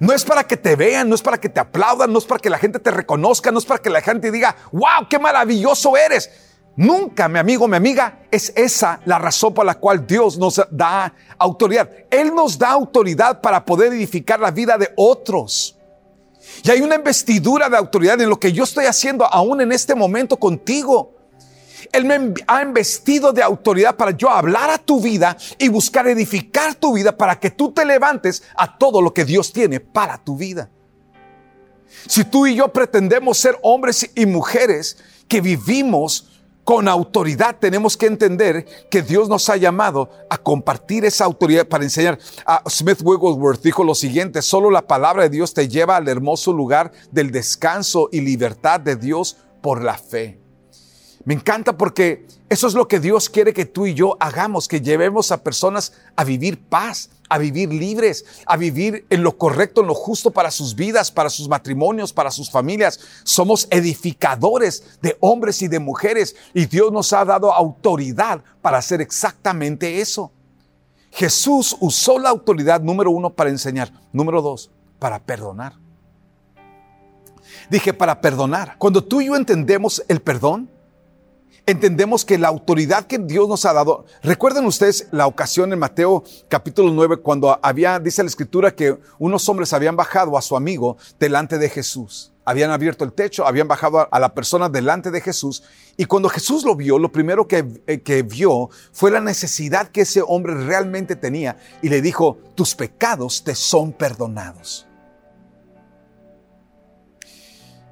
No 0.00 0.12
es 0.12 0.24
para 0.24 0.44
que 0.44 0.56
te 0.56 0.76
vean, 0.76 1.08
no 1.08 1.14
es 1.14 1.22
para 1.22 1.38
que 1.38 1.48
te 1.48 1.60
aplaudan, 1.60 2.12
no 2.12 2.18
es 2.18 2.24
para 2.24 2.40
que 2.40 2.50
la 2.50 2.58
gente 2.58 2.78
te 2.78 2.90
reconozca, 2.90 3.50
no 3.50 3.58
es 3.58 3.64
para 3.64 3.80
que 3.80 3.90
la 3.90 4.00
gente 4.00 4.30
diga, 4.30 4.56
wow, 4.72 5.08
qué 5.08 5.18
maravilloso 5.18 5.96
eres. 5.96 6.47
Nunca, 6.78 7.28
mi 7.28 7.40
amigo, 7.40 7.66
mi 7.66 7.76
amiga, 7.76 8.20
es 8.30 8.52
esa 8.54 9.00
la 9.04 9.18
razón 9.18 9.52
por 9.52 9.66
la 9.66 9.74
cual 9.74 10.06
Dios 10.06 10.38
nos 10.38 10.62
da 10.70 11.12
autoridad. 11.36 11.90
Él 12.08 12.32
nos 12.32 12.56
da 12.56 12.70
autoridad 12.70 13.40
para 13.40 13.64
poder 13.64 13.92
edificar 13.92 14.38
la 14.38 14.52
vida 14.52 14.78
de 14.78 14.88
otros. 14.94 15.76
Y 16.62 16.70
hay 16.70 16.80
una 16.80 16.94
investidura 16.94 17.68
de 17.68 17.76
autoridad 17.76 18.20
en 18.20 18.28
lo 18.28 18.38
que 18.38 18.52
yo 18.52 18.62
estoy 18.62 18.84
haciendo 18.84 19.24
aún 19.24 19.60
en 19.60 19.72
este 19.72 19.96
momento 19.96 20.36
contigo. 20.36 21.16
Él 21.90 22.04
me 22.04 22.32
ha 22.46 22.62
investido 22.62 23.32
de 23.32 23.42
autoridad 23.42 23.96
para 23.96 24.12
yo 24.12 24.30
hablar 24.30 24.70
a 24.70 24.78
tu 24.78 25.00
vida 25.00 25.36
y 25.58 25.66
buscar 25.66 26.06
edificar 26.06 26.76
tu 26.76 26.92
vida 26.92 27.16
para 27.16 27.40
que 27.40 27.50
tú 27.50 27.72
te 27.72 27.84
levantes 27.84 28.44
a 28.56 28.78
todo 28.78 29.02
lo 29.02 29.12
que 29.12 29.24
Dios 29.24 29.52
tiene 29.52 29.80
para 29.80 30.16
tu 30.16 30.36
vida. 30.36 30.70
Si 32.06 32.22
tú 32.22 32.46
y 32.46 32.54
yo 32.54 32.72
pretendemos 32.72 33.36
ser 33.36 33.58
hombres 33.62 34.08
y 34.14 34.26
mujeres 34.26 34.96
que 35.26 35.40
vivimos 35.40 36.37
con 36.68 36.86
autoridad 36.86 37.56
tenemos 37.58 37.96
que 37.96 38.04
entender 38.04 38.66
que 38.90 39.00
Dios 39.00 39.26
nos 39.30 39.48
ha 39.48 39.56
llamado 39.56 40.10
a 40.28 40.36
compartir 40.36 41.06
esa 41.06 41.24
autoridad 41.24 41.66
para 41.66 41.84
enseñar. 41.84 42.18
A 42.44 42.62
Smith 42.68 42.98
Wigglesworth 43.02 43.62
dijo 43.62 43.84
lo 43.84 43.94
siguiente, 43.94 44.42
solo 44.42 44.70
la 44.70 44.86
palabra 44.86 45.22
de 45.22 45.30
Dios 45.30 45.54
te 45.54 45.66
lleva 45.66 45.96
al 45.96 46.08
hermoso 46.08 46.52
lugar 46.52 46.92
del 47.10 47.30
descanso 47.30 48.10
y 48.12 48.20
libertad 48.20 48.80
de 48.80 48.96
Dios 48.96 49.38
por 49.62 49.82
la 49.82 49.96
fe. 49.96 50.42
Me 51.24 51.34
encanta 51.34 51.76
porque 51.76 52.26
eso 52.48 52.66
es 52.66 52.74
lo 52.74 52.88
que 52.88 53.00
Dios 53.00 53.28
quiere 53.28 53.52
que 53.52 53.66
tú 53.66 53.86
y 53.86 53.94
yo 53.94 54.16
hagamos, 54.20 54.68
que 54.68 54.80
llevemos 54.80 55.30
a 55.32 55.42
personas 55.42 55.92
a 56.16 56.24
vivir 56.24 56.58
paz, 56.58 57.10
a 57.28 57.36
vivir 57.36 57.70
libres, 57.70 58.24
a 58.46 58.56
vivir 58.56 59.04
en 59.10 59.22
lo 59.22 59.36
correcto, 59.36 59.82
en 59.82 59.88
lo 59.88 59.94
justo 59.94 60.30
para 60.30 60.50
sus 60.50 60.74
vidas, 60.74 61.10
para 61.10 61.28
sus 61.28 61.48
matrimonios, 61.48 62.12
para 62.12 62.30
sus 62.30 62.50
familias. 62.50 63.00
Somos 63.24 63.68
edificadores 63.70 64.98
de 65.02 65.16
hombres 65.20 65.60
y 65.60 65.68
de 65.68 65.78
mujeres 65.78 66.36
y 66.54 66.66
Dios 66.66 66.90
nos 66.90 67.12
ha 67.12 67.24
dado 67.24 67.52
autoridad 67.52 68.42
para 68.62 68.78
hacer 68.78 69.00
exactamente 69.00 70.00
eso. 70.00 70.32
Jesús 71.10 71.76
usó 71.80 72.18
la 72.18 72.30
autoridad 72.30 72.80
número 72.80 73.10
uno 73.10 73.30
para 73.30 73.50
enseñar, 73.50 73.92
número 74.12 74.40
dos, 74.40 74.70
para 74.98 75.18
perdonar. 75.18 75.74
Dije, 77.70 77.92
para 77.92 78.20
perdonar. 78.20 78.76
Cuando 78.78 79.04
tú 79.04 79.20
y 79.20 79.26
yo 79.26 79.36
entendemos 79.36 80.02
el 80.08 80.20
perdón, 80.20 80.70
entendemos 81.68 82.24
que 82.24 82.38
la 82.38 82.48
autoridad 82.48 83.06
que 83.06 83.18
Dios 83.18 83.46
nos 83.46 83.66
ha 83.66 83.74
dado, 83.74 84.06
recuerden 84.22 84.64
ustedes 84.64 85.06
la 85.10 85.26
ocasión 85.26 85.70
en 85.70 85.78
Mateo 85.78 86.24
capítulo 86.48 86.90
9 86.92 87.18
cuando 87.18 87.60
había, 87.62 87.98
dice 87.98 88.22
la 88.22 88.30
escritura 88.30 88.74
que 88.74 88.98
unos 89.18 89.46
hombres 89.50 89.74
habían 89.74 89.94
bajado 89.94 90.38
a 90.38 90.42
su 90.42 90.56
amigo 90.56 90.96
delante 91.20 91.58
de 91.58 91.68
Jesús. 91.68 92.32
Habían 92.46 92.70
abierto 92.70 93.04
el 93.04 93.12
techo, 93.12 93.46
habían 93.46 93.68
bajado 93.68 94.08
a 94.10 94.18
la 94.18 94.32
persona 94.32 94.70
delante 94.70 95.10
de 95.10 95.20
Jesús 95.20 95.62
y 95.98 96.06
cuando 96.06 96.30
Jesús 96.30 96.64
lo 96.64 96.74
vio, 96.74 96.98
lo 96.98 97.12
primero 97.12 97.46
que, 97.46 97.82
eh, 97.86 98.00
que 98.00 98.22
vio 98.22 98.70
fue 98.90 99.10
la 99.10 99.20
necesidad 99.20 99.88
que 99.88 100.00
ese 100.00 100.22
hombre 100.26 100.54
realmente 100.54 101.16
tenía 101.16 101.58
y 101.82 101.90
le 101.90 102.00
dijo, 102.00 102.38
tus 102.54 102.74
pecados 102.74 103.44
te 103.44 103.54
son 103.54 103.92
perdonados. 103.92 104.86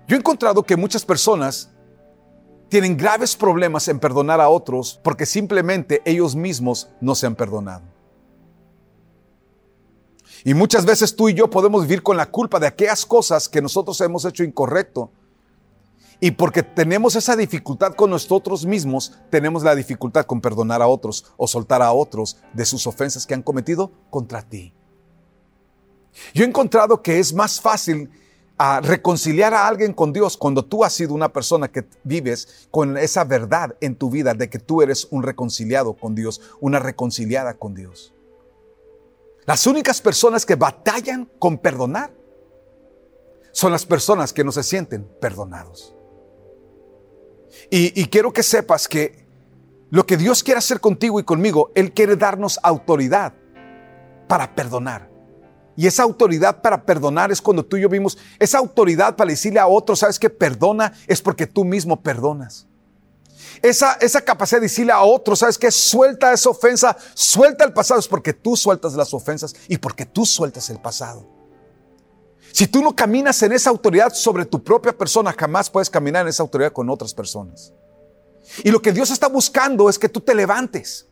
Yo 0.09 0.17
he 0.17 0.19
encontrado 0.19 0.63
que 0.63 0.77
muchas 0.77 1.05
personas 1.05 1.76
tienen 2.69 2.97
graves 2.97 3.37
problemas 3.37 3.89
en 3.89 4.01
perdonar 4.01 4.41
a 4.41 4.49
otros 4.49 5.01
porque 5.03 5.27
simplemente 5.27 6.03
ellos 6.05 6.35
mismos 6.35 6.89
no 7.01 7.15
se 7.15 7.27
han 7.27 7.35
perdonado. 7.35 7.85
Y 10.45 10.55
muchas 10.55 10.85
veces 10.85 11.17
tú 11.17 11.29
y 11.29 11.35
yo 11.35 11.51
podemos 11.51 11.83
vivir 11.83 12.03
con 12.03 12.17
la 12.17 12.31
culpa 12.31 12.61
de 12.61 12.69
aquellas 12.69 13.05
cosas 13.05 13.49
que 13.49 13.63
nosotros 13.63 14.01
hemos 14.01 14.25
hecho 14.25 14.45
incorrecto. 14.45 15.11
Y 16.21 16.31
porque 16.31 16.63
tenemos 16.63 17.15
esa 17.17 17.37
dificultad 17.37 17.95
con 17.95 18.11
nosotros 18.11 18.65
mismos, 18.65 19.13
tenemos 19.31 19.63
la 19.63 19.75
dificultad 19.75 20.25
con 20.25 20.41
perdonar 20.41 20.81
a 20.83 20.87
otros 20.87 21.27
o 21.37 21.47
soltar 21.47 21.83
a 21.83 21.93
otros 21.93 22.39
de 22.53 22.65
sus 22.65 22.87
ofensas 22.87 23.27
que 23.27 23.35
han 23.35 23.43
cometido 23.43 23.91
contra 24.09 24.41
ti. 24.43 24.73
Yo 26.33 26.45
he 26.45 26.49
encontrado 26.49 27.03
que 27.03 27.19
es 27.19 27.35
más 27.35 27.61
fácil 27.61 28.11
a 28.59 28.81
reconciliar 28.81 29.53
a 29.53 29.67
alguien 29.69 29.93
con 29.93 30.13
Dios 30.13 30.37
cuando 30.37 30.65
tú 30.65 30.83
has 30.85 30.95
sido 30.95 31.13
una 31.13 31.33
persona 31.33 31.69
que 31.69 31.85
vives 32.05 32.69
con 32.71 32.97
esa 32.97 33.25
verdad 33.25 33.77
en 33.81 33.97
tu 33.97 34.11
vida 34.11 34.33
de 34.35 34.49
que 34.49 34.59
tú 34.59 34.81
eres 34.81 35.09
un 35.11 35.23
reconciliado 35.23 35.95
con 35.95 36.15
Dios, 36.15 36.41
una 36.61 36.79
reconciliada 36.79 37.55
con 37.55 37.75
Dios. 37.75 38.15
Las 39.45 39.67
únicas 39.67 40.01
personas 40.01 40.47
que 40.47 40.55
batallan 40.55 41.31
con 41.39 41.59
perdonar 41.59 42.13
son 43.53 43.73
las 43.73 43.85
personas 43.85 44.33
que 44.33 44.43
no 44.43 44.53
se 44.53 44.63
sienten 44.63 45.07
perdonados. 45.21 45.95
Y, 47.71 48.01
y 48.01 48.07
quiero 48.07 48.33
que 48.33 48.43
sepas 48.43 48.89
que 48.89 49.27
lo 49.91 50.05
que 50.05 50.17
Dios 50.17 50.43
quiere 50.43 50.59
hacer 50.59 50.81
contigo 50.81 51.21
y 51.21 51.25
conmigo, 51.25 51.71
Él 51.75 51.93
quiere 51.93 52.17
darnos 52.17 52.59
autoridad 52.63 53.35
para 54.27 54.55
perdonar. 54.55 55.16
Y 55.77 55.87
esa 55.87 56.03
autoridad 56.03 56.63
para 56.63 56.85
perdonar 56.85 57.31
es 57.31 57.43
cuando 57.43 57.65
tú 57.65 57.77
y 57.77 57.83
yo 57.83 57.89
vimos, 57.89 58.17
esa 58.39 58.59
autoridad 58.59 59.15
para 59.15 59.31
decirle 59.31 59.61
a 59.61 59.67
otro, 59.67 59.95
sabes 59.95 60.19
que 60.19 60.31
perdona, 60.31 60.95
es 61.07 61.21
porque 61.21 61.47
tú 61.47 61.65
mismo 61.65 62.01
perdonas. 62.01 62.67
Esa, 63.63 63.95
esa 63.95 64.23
capacidad 64.23 64.61
de 64.61 64.67
decirle 64.67 64.93
a 64.93 65.03
otro, 65.03 65.37
sabes 65.37 65.59
que 65.59 65.71
suelta 65.71 66.33
esa 66.33 66.49
ofensa, 66.49 66.97
suelta 67.15 67.65
el 67.65 67.73
pasado, 67.73 68.01
es 68.01 68.09
porque 68.09 68.33
tú 68.33 68.57
sueltas 68.57 68.95
las 68.95 69.13
ofensas 69.13 69.55
y 69.69 69.77
porque 69.77 70.07
tú 70.07 70.25
sueltas 70.25 70.71
el 70.71 70.81
pasado. 70.81 71.27
Si 72.53 72.67
tú 72.67 72.81
no 72.81 72.97
caminas 72.97 73.43
en 73.43 73.53
esa 73.53 73.69
autoridad 73.69 74.15
sobre 74.15 74.47
tu 74.47 74.63
propia 74.63 74.97
persona, 74.97 75.35
jamás 75.39 75.69
puedes 75.69 75.91
caminar 75.91 76.23
en 76.23 76.29
esa 76.29 76.43
autoridad 76.43 76.73
con 76.73 76.89
otras 76.89 77.13
personas. 77.13 77.75
Y 78.65 78.71
lo 78.71 78.81
que 78.81 78.93
Dios 78.93 79.11
está 79.11 79.27
buscando 79.27 79.91
es 79.91 79.99
que 79.99 80.09
tú 80.09 80.21
te 80.21 80.35
levantes 80.35 81.07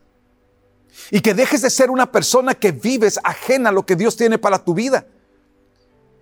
y 1.10 1.20
que 1.20 1.34
dejes 1.34 1.62
de 1.62 1.70
ser 1.70 1.90
una 1.90 2.10
persona 2.10 2.54
que 2.54 2.72
vives 2.72 3.18
ajena 3.22 3.70
a 3.70 3.72
lo 3.72 3.84
que 3.84 3.96
Dios 3.96 4.16
tiene 4.16 4.38
para 4.38 4.62
tu 4.62 4.74
vida. 4.74 5.06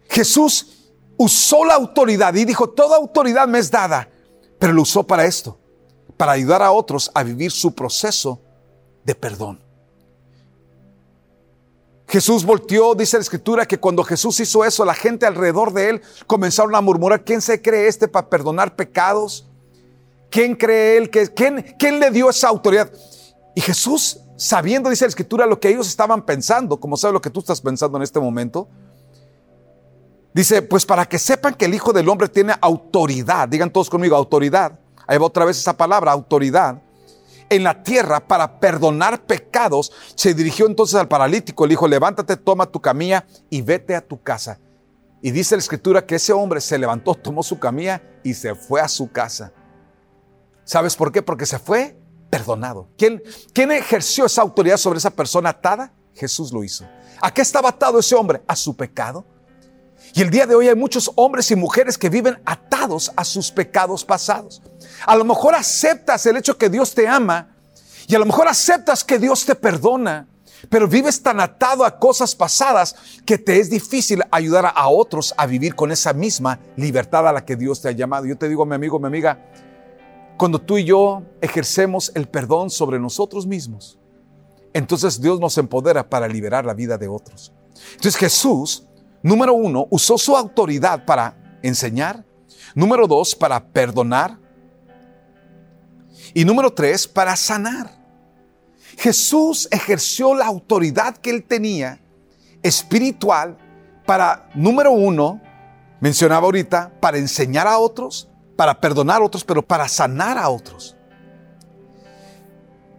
Jesús 0.08 0.92
usó 1.16 1.64
la 1.64 1.74
autoridad 1.74 2.34
y 2.34 2.44
dijo, 2.44 2.68
toda 2.70 2.96
autoridad 2.96 3.48
me 3.48 3.58
es 3.58 3.70
dada, 3.70 4.08
pero 4.58 4.72
lo 4.72 4.82
usó 4.82 5.02
para 5.02 5.24
esto, 5.24 5.58
para 6.16 6.32
ayudar 6.32 6.62
a 6.62 6.72
otros 6.72 7.10
a 7.14 7.22
vivir 7.22 7.50
su 7.50 7.74
proceso 7.74 8.40
de 9.04 9.14
perdón. 9.14 9.60
Jesús 12.08 12.44
volteó, 12.44 12.94
dice 12.94 13.16
la 13.16 13.22
escritura, 13.22 13.64
que 13.64 13.78
cuando 13.78 14.04
Jesús 14.04 14.38
hizo 14.38 14.66
eso, 14.66 14.84
la 14.84 14.92
gente 14.92 15.24
alrededor 15.24 15.72
de 15.72 15.88
él 15.88 16.02
comenzaron 16.26 16.74
a 16.74 16.82
murmurar, 16.82 17.24
¿quién 17.24 17.40
se 17.40 17.62
cree 17.62 17.88
este 17.88 18.06
para 18.06 18.28
perdonar 18.28 18.76
pecados? 18.76 19.46
¿Quién 20.28 20.54
cree 20.54 20.98
él? 20.98 21.08
¿quién, 21.08 21.74
¿Quién 21.78 22.00
le 22.00 22.10
dio 22.10 22.28
esa 22.28 22.48
autoridad? 22.48 22.92
Y 23.54 23.62
Jesús, 23.62 24.20
sabiendo, 24.42 24.90
dice 24.90 25.04
la 25.04 25.10
escritura, 25.10 25.46
lo 25.46 25.60
que 25.60 25.68
ellos 25.68 25.86
estaban 25.86 26.22
pensando, 26.22 26.80
como 26.80 26.96
sabe 26.96 27.12
lo 27.12 27.20
que 27.20 27.30
tú 27.30 27.38
estás 27.38 27.60
pensando 27.60 27.96
en 27.96 28.02
este 28.02 28.18
momento, 28.18 28.68
dice, 30.34 30.62
pues 30.62 30.84
para 30.84 31.06
que 31.06 31.16
sepan 31.16 31.54
que 31.54 31.66
el 31.66 31.74
Hijo 31.74 31.92
del 31.92 32.08
Hombre 32.08 32.28
tiene 32.28 32.52
autoridad, 32.60 33.48
digan 33.48 33.72
todos 33.72 33.88
conmigo, 33.88 34.16
autoridad, 34.16 34.80
ahí 35.06 35.16
va 35.16 35.26
otra 35.26 35.44
vez 35.44 35.58
esa 35.58 35.76
palabra, 35.76 36.10
autoridad, 36.10 36.82
en 37.50 37.62
la 37.62 37.84
tierra 37.84 38.26
para 38.26 38.58
perdonar 38.58 39.26
pecados, 39.26 39.92
se 40.16 40.34
dirigió 40.34 40.66
entonces 40.66 40.96
al 40.96 41.06
paralítico, 41.06 41.64
le 41.64 41.70
dijo, 41.70 41.86
levántate, 41.86 42.36
toma 42.36 42.66
tu 42.66 42.80
camilla 42.80 43.24
y 43.48 43.62
vete 43.62 43.94
a 43.94 44.00
tu 44.00 44.20
casa. 44.20 44.58
Y 45.20 45.30
dice 45.30 45.54
la 45.54 45.60
escritura 45.60 46.04
que 46.04 46.16
ese 46.16 46.32
hombre 46.32 46.60
se 46.60 46.78
levantó, 46.78 47.14
tomó 47.14 47.44
su 47.44 47.60
camilla 47.60 48.02
y 48.24 48.34
se 48.34 48.56
fue 48.56 48.80
a 48.80 48.88
su 48.88 49.12
casa. 49.12 49.52
¿Sabes 50.64 50.96
por 50.96 51.12
qué? 51.12 51.22
Porque 51.22 51.46
se 51.46 51.60
fue 51.60 52.01
perdonado. 52.32 52.88
¿Quién, 52.96 53.22
¿Quién 53.52 53.70
ejerció 53.72 54.24
esa 54.24 54.40
autoridad 54.40 54.78
sobre 54.78 54.96
esa 54.96 55.10
persona 55.10 55.50
atada? 55.50 55.92
Jesús 56.14 56.50
lo 56.50 56.64
hizo. 56.64 56.86
¿A 57.20 57.30
qué 57.30 57.42
estaba 57.42 57.68
atado 57.68 57.98
ese 57.98 58.14
hombre? 58.14 58.42
A 58.46 58.56
su 58.56 58.74
pecado. 58.74 59.26
Y 60.14 60.22
el 60.22 60.30
día 60.30 60.46
de 60.46 60.54
hoy 60.54 60.66
hay 60.66 60.74
muchos 60.74 61.12
hombres 61.16 61.50
y 61.50 61.56
mujeres 61.56 61.98
que 61.98 62.08
viven 62.08 62.40
atados 62.46 63.12
a 63.16 63.24
sus 63.26 63.50
pecados 63.50 64.02
pasados. 64.02 64.62
A 65.04 65.14
lo 65.14 65.26
mejor 65.26 65.54
aceptas 65.54 66.24
el 66.24 66.38
hecho 66.38 66.56
que 66.56 66.70
Dios 66.70 66.94
te 66.94 67.06
ama 67.06 67.54
y 68.06 68.14
a 68.14 68.18
lo 68.18 68.24
mejor 68.24 68.48
aceptas 68.48 69.04
que 69.04 69.18
Dios 69.18 69.44
te 69.44 69.54
perdona, 69.54 70.26
pero 70.70 70.88
vives 70.88 71.22
tan 71.22 71.38
atado 71.38 71.84
a 71.84 71.98
cosas 71.98 72.34
pasadas 72.34 72.96
que 73.26 73.36
te 73.36 73.60
es 73.60 73.68
difícil 73.68 74.22
ayudar 74.30 74.72
a 74.74 74.88
otros 74.88 75.34
a 75.36 75.44
vivir 75.44 75.74
con 75.74 75.92
esa 75.92 76.14
misma 76.14 76.60
libertad 76.76 77.28
a 77.28 77.32
la 77.32 77.44
que 77.44 77.56
Dios 77.56 77.82
te 77.82 77.88
ha 77.88 77.92
llamado. 77.92 78.24
Yo 78.24 78.38
te 78.38 78.48
digo, 78.48 78.64
mi 78.64 78.74
amigo, 78.74 78.98
mi 78.98 79.06
amiga, 79.06 79.38
cuando 80.42 80.58
tú 80.58 80.76
y 80.76 80.82
yo 80.82 81.22
ejercemos 81.40 82.10
el 82.16 82.26
perdón 82.26 82.68
sobre 82.68 82.98
nosotros 82.98 83.46
mismos, 83.46 83.96
entonces 84.72 85.20
Dios 85.20 85.38
nos 85.38 85.56
empodera 85.56 86.10
para 86.10 86.26
liberar 86.26 86.64
la 86.64 86.74
vida 86.74 86.98
de 86.98 87.06
otros. 87.06 87.52
Entonces 87.92 88.16
Jesús, 88.16 88.88
número 89.22 89.54
uno, 89.54 89.86
usó 89.88 90.18
su 90.18 90.36
autoridad 90.36 91.04
para 91.04 91.58
enseñar. 91.62 92.24
Número 92.74 93.06
dos, 93.06 93.36
para 93.36 93.64
perdonar. 93.64 94.36
Y 96.34 96.44
número 96.44 96.72
tres, 96.72 97.06
para 97.06 97.36
sanar. 97.36 98.04
Jesús 98.98 99.68
ejerció 99.70 100.34
la 100.34 100.46
autoridad 100.46 101.16
que 101.18 101.30
él 101.30 101.44
tenía 101.44 102.00
espiritual 102.64 103.56
para, 104.04 104.50
número 104.56 104.90
uno, 104.90 105.40
mencionaba 106.00 106.46
ahorita, 106.46 106.92
para 106.98 107.18
enseñar 107.18 107.68
a 107.68 107.78
otros, 107.78 108.28
para 108.62 108.80
perdonar 108.80 109.20
a 109.20 109.24
otros, 109.24 109.42
pero 109.42 109.60
para 109.60 109.88
sanar 109.88 110.38
a 110.38 110.48
otros. 110.48 110.96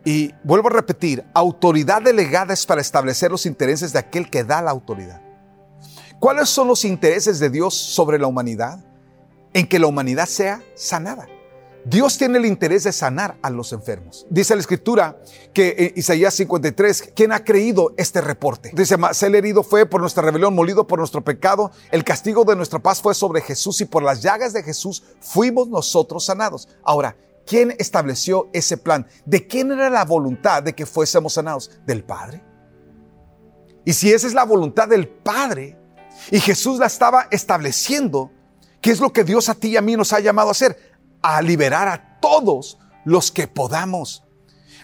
Y 0.04 0.34
vuelvo 0.43 0.67
a 0.67 0.71
repetir, 0.71 1.23
autoridad 1.34 2.02
delegada 2.02 2.54
es 2.54 2.65
para 2.65 2.82
establecer 2.82 3.32
los 3.32 3.45
intereses 3.45 3.93
de 3.93 3.99
aquel 3.99 4.30
que 4.30 4.43
da 4.43 4.62
la 4.62 4.71
autoridad. 4.71 5.21
¿Cuáles 6.19 6.49
son 6.49 6.67
los 6.67 6.84
intereses 6.84 7.39
de 7.39 7.49
Dios 7.49 7.76
sobre 7.76 8.19
la 8.19 8.28
humanidad? 8.28 8.84
En 9.54 9.65
que 9.65 9.80
la 9.80 9.88
humanidad 9.88 10.26
sea 10.26 10.62
sanada. 10.76 11.28
Dios 11.86 12.17
tiene 12.17 12.38
el 12.38 12.46
interés 12.46 12.86
de 12.86 12.93
sanar 12.93 13.38
a 13.41 13.50
los 13.50 13.74
enfermos. 13.74 14.26
Dice 14.30 14.56
la 14.56 14.62
escritura 14.62 15.19
que 15.54 15.76
en 15.78 16.00
Isaías 16.00 16.34
53, 16.36 17.12
¿quién 17.13 17.34
ha 17.34 17.43
creído 17.43 17.93
este 17.98 18.22
reporte? 18.22 18.72
Dice, 18.74 18.96
más 18.96 19.22
el 19.24 19.36
herido 19.36 19.63
fue 19.63 19.86
por 19.86 20.00
nuestra 20.00 20.24
rebelión, 20.24 20.56
molido 20.56 20.88
por 20.88 21.00
nuestro 21.00 21.24
pecado, 21.24 21.72
el 21.91 22.04
castigo 22.06 22.46
de 22.46 22.56
nuestra 22.56 22.80
paz 22.80 23.02
fue 23.02 23.13
sobre 23.13 23.41
Jesús 23.41 23.82
y 23.82 23.86
por 23.86 24.02
las 24.02 24.22
llagas 24.22 24.54
de 24.54 24.63
Jesús 24.63 25.04
fuimos 25.19 25.67
nosotros 25.67 26.26
sanados. 26.26 26.69
Ahora, 26.84 27.17
¿quién 27.46 27.76
estableció 27.78 28.50
ese 28.54 28.78
plan? 28.78 29.06
¿De 29.26 29.46
quién 29.46 29.72
era 29.72 29.89
la 29.89 30.06
voluntad 30.06 30.63
de 30.63 30.74
que 30.74 30.86
fuésemos 30.86 31.34
sanados? 31.34 31.69
¿Del 31.86 32.04
Padre? 32.06 32.43
Y 33.84 33.91
si 33.91 34.13
esa 34.13 34.28
es 34.28 34.34
la 34.34 34.46
voluntad 34.46 34.88
del 34.88 35.10
Padre 35.10 35.78
y 36.32 36.39
Jesús 36.39 36.80
la 36.80 36.86
estaba 36.86 37.28
estableciendo, 37.30 38.32
¿qué 38.80 38.91
es 38.91 39.02
lo 39.02 39.12
que 39.12 39.26
Dios 39.26 39.50
a 39.50 39.56
ti 39.56 39.69
y 39.69 39.78
a 39.78 39.82
mí 39.82 39.98
nos 39.98 40.13
ha 40.13 40.22
llamado 40.22 40.48
a 40.48 40.52
hacer? 40.52 40.92
A 41.23 41.41
liberar 41.41 41.88
a 41.88 42.19
todos 42.19 42.77
los 43.05 43.31
que 43.31 43.47
podamos. 43.47 44.23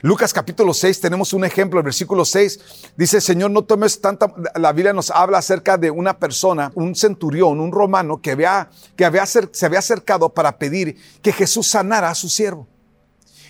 Lucas 0.01 0.33
capítulo 0.33 0.73
6 0.73 1.01
tenemos 1.01 1.33
un 1.33 1.43
ejemplo, 1.43 1.79
el 1.79 1.83
versículo 1.83 2.23
6 2.23 2.93
dice, 2.95 3.19
Señor, 3.19 3.51
no 3.51 3.63
tomes 3.63 3.99
tanta, 3.99 4.33
la 4.55 4.71
Biblia 4.71 4.93
nos 4.93 5.11
habla 5.11 5.39
acerca 5.39 5.77
de 5.77 5.91
una 5.91 6.17
persona, 6.17 6.71
un 6.75 6.95
centurión, 6.95 7.59
un 7.59 7.73
romano 7.73 8.21
que, 8.21 8.31
había, 8.31 8.69
que 8.95 9.11
se 9.51 9.65
había 9.65 9.79
acercado 9.79 10.29
para 10.29 10.57
pedir 10.57 10.97
que 11.21 11.33
Jesús 11.33 11.67
sanara 11.67 12.09
a 12.09 12.15
su 12.15 12.29
siervo. 12.29 12.67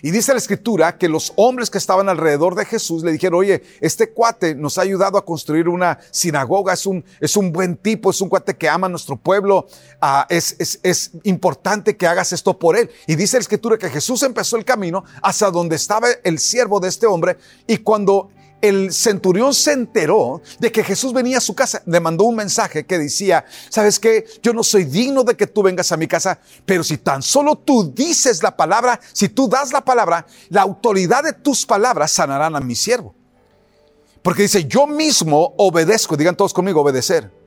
Y 0.02 0.12
dice 0.12 0.32
la 0.32 0.38
escritura 0.38 0.98
que 0.98 1.10
los 1.10 1.34
hombres 1.36 1.70
que 1.70 1.78
estaban 1.78 2.10
alrededor 2.10 2.56
de 2.56 2.66
Jesús 2.66 3.04
le 3.04 3.12
dijeron, 3.12 3.40
oye, 3.40 3.64
este 3.82 4.12
cuate 4.12 4.56
nos 4.56 4.78
ha 4.78 4.82
ayudado 4.82 5.18
a 5.18 5.26
construir 5.26 5.68
una 5.68 6.00
sinagoga, 6.12 6.74
es 6.74 6.86
un, 6.86 7.04
es 7.20 7.36
un 7.36 7.52
buen 7.52 7.78
tipo, 7.78 8.10
es 8.12 8.22
un 8.22 8.30
cuate 8.30 8.56
que 8.56 8.70
ama 8.70 8.88
a 8.88 8.90
nuestro 8.90 9.18
pueblo, 9.18 9.68
ah, 10.02 10.26
es, 10.30 10.56
es, 10.60 10.80
es 10.84 11.12
importante 11.24 11.98
que 11.98 12.08
hagas 12.08 12.34
esto 12.34 12.58
por 12.58 12.78
él. 12.78 12.90
Y 13.08 13.16
dice 13.16 13.38
la 13.38 13.42
escritura 13.42 13.78
que 13.78 13.90
Jesús 13.90 14.24
empezó 14.24 14.58
el 14.58 14.66
camino 14.66 15.04
hacia 15.22 15.50
donde 15.52 15.76
estaba 15.76 16.08
el 16.24 16.40
siervo 16.40 16.80
de 16.80 16.90
este 16.90 17.06
hombre 17.06 17.38
y 17.68 17.78
cuando 17.78 18.30
el 18.62 18.94
centurión 18.94 19.54
se 19.54 19.74
enteró 19.74 20.42
de 20.60 20.72
que 20.72 20.84
Jesús 20.84 21.14
venía 21.14 21.38
a 21.38 21.42
su 21.42 21.56
casa, 21.56 21.82
le 21.86 22.00
mandó 22.00 22.26
un 22.26 22.36
mensaje 22.36 22.86
que 22.86 22.98
decía, 22.98 23.46
¿sabes 23.70 24.00
qué? 24.00 24.26
Yo 24.42 24.54
no 24.54 24.64
soy 24.64 24.86
digno 24.86 25.24
de 25.24 25.36
que 25.36 25.48
tú 25.48 25.64
vengas 25.64 25.92
a 25.92 25.98
mi 25.98 26.08
casa, 26.08 26.40
pero 26.66 26.84
si 26.84 26.98
tan 26.98 27.22
solo 27.22 27.56
tú 27.56 27.92
dices 27.94 28.44
la 28.44 28.56
palabra, 28.56 29.00
si 29.14 29.30
tú 29.30 29.48
das 29.48 29.72
la 29.72 29.82
palabra, 29.82 30.26
la 30.50 30.62
autoridad 30.62 31.24
de 31.24 31.34
tus 31.34 31.66
palabras 31.66 32.12
sanarán 32.12 32.56
a 32.56 32.60
mi 32.60 32.76
siervo. 32.76 33.16
Porque 34.22 34.44
dice, 34.44 34.66
yo 34.66 34.86
mismo 34.86 35.54
obedezco, 35.58 36.18
digan 36.18 36.36
todos 36.36 36.54
conmigo, 36.54 36.82
obedecer. 36.82 37.39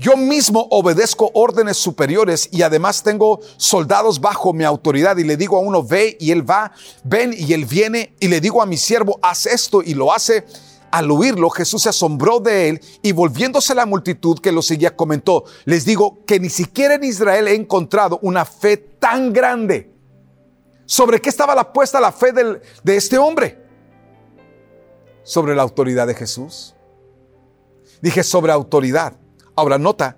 Yo 0.00 0.16
mismo 0.16 0.66
obedezco 0.70 1.30
órdenes 1.34 1.76
superiores 1.76 2.48
y 2.50 2.62
además 2.62 3.02
tengo 3.02 3.40
soldados 3.58 4.18
bajo 4.18 4.54
mi 4.54 4.64
autoridad 4.64 5.18
y 5.18 5.24
le 5.24 5.36
digo 5.36 5.58
a 5.58 5.60
uno, 5.60 5.84
ve 5.84 6.16
y 6.18 6.30
él 6.30 6.48
va, 6.48 6.72
ven 7.04 7.34
y 7.36 7.52
él 7.52 7.66
viene 7.66 8.14
y 8.18 8.28
le 8.28 8.40
digo 8.40 8.62
a 8.62 8.66
mi 8.66 8.78
siervo, 8.78 9.18
haz 9.20 9.44
esto 9.44 9.82
y 9.82 9.92
lo 9.92 10.10
hace. 10.10 10.46
Al 10.90 11.10
oírlo, 11.10 11.50
Jesús 11.50 11.82
se 11.82 11.90
asombró 11.90 12.40
de 12.40 12.70
él 12.70 12.80
y 13.02 13.12
volviéndose 13.12 13.74
a 13.74 13.76
la 13.76 13.84
multitud 13.84 14.38
que 14.38 14.52
lo 14.52 14.62
seguía, 14.62 14.96
comentó, 14.96 15.44
les 15.66 15.84
digo 15.84 16.24
que 16.24 16.40
ni 16.40 16.48
siquiera 16.48 16.94
en 16.94 17.04
Israel 17.04 17.46
he 17.46 17.54
encontrado 17.54 18.18
una 18.22 18.46
fe 18.46 18.78
tan 18.78 19.34
grande. 19.34 19.92
¿Sobre 20.86 21.20
qué 21.20 21.28
estaba 21.28 21.54
la 21.54 21.74
puesta 21.74 22.00
la 22.00 22.10
fe 22.10 22.32
de 22.32 22.96
este 22.96 23.18
hombre? 23.18 23.62
Sobre 25.24 25.54
la 25.54 25.60
autoridad 25.60 26.06
de 26.06 26.14
Jesús. 26.14 26.74
Dije 28.00 28.22
sobre 28.22 28.50
autoridad. 28.50 29.19
Ahora 29.60 29.76
nota 29.76 30.16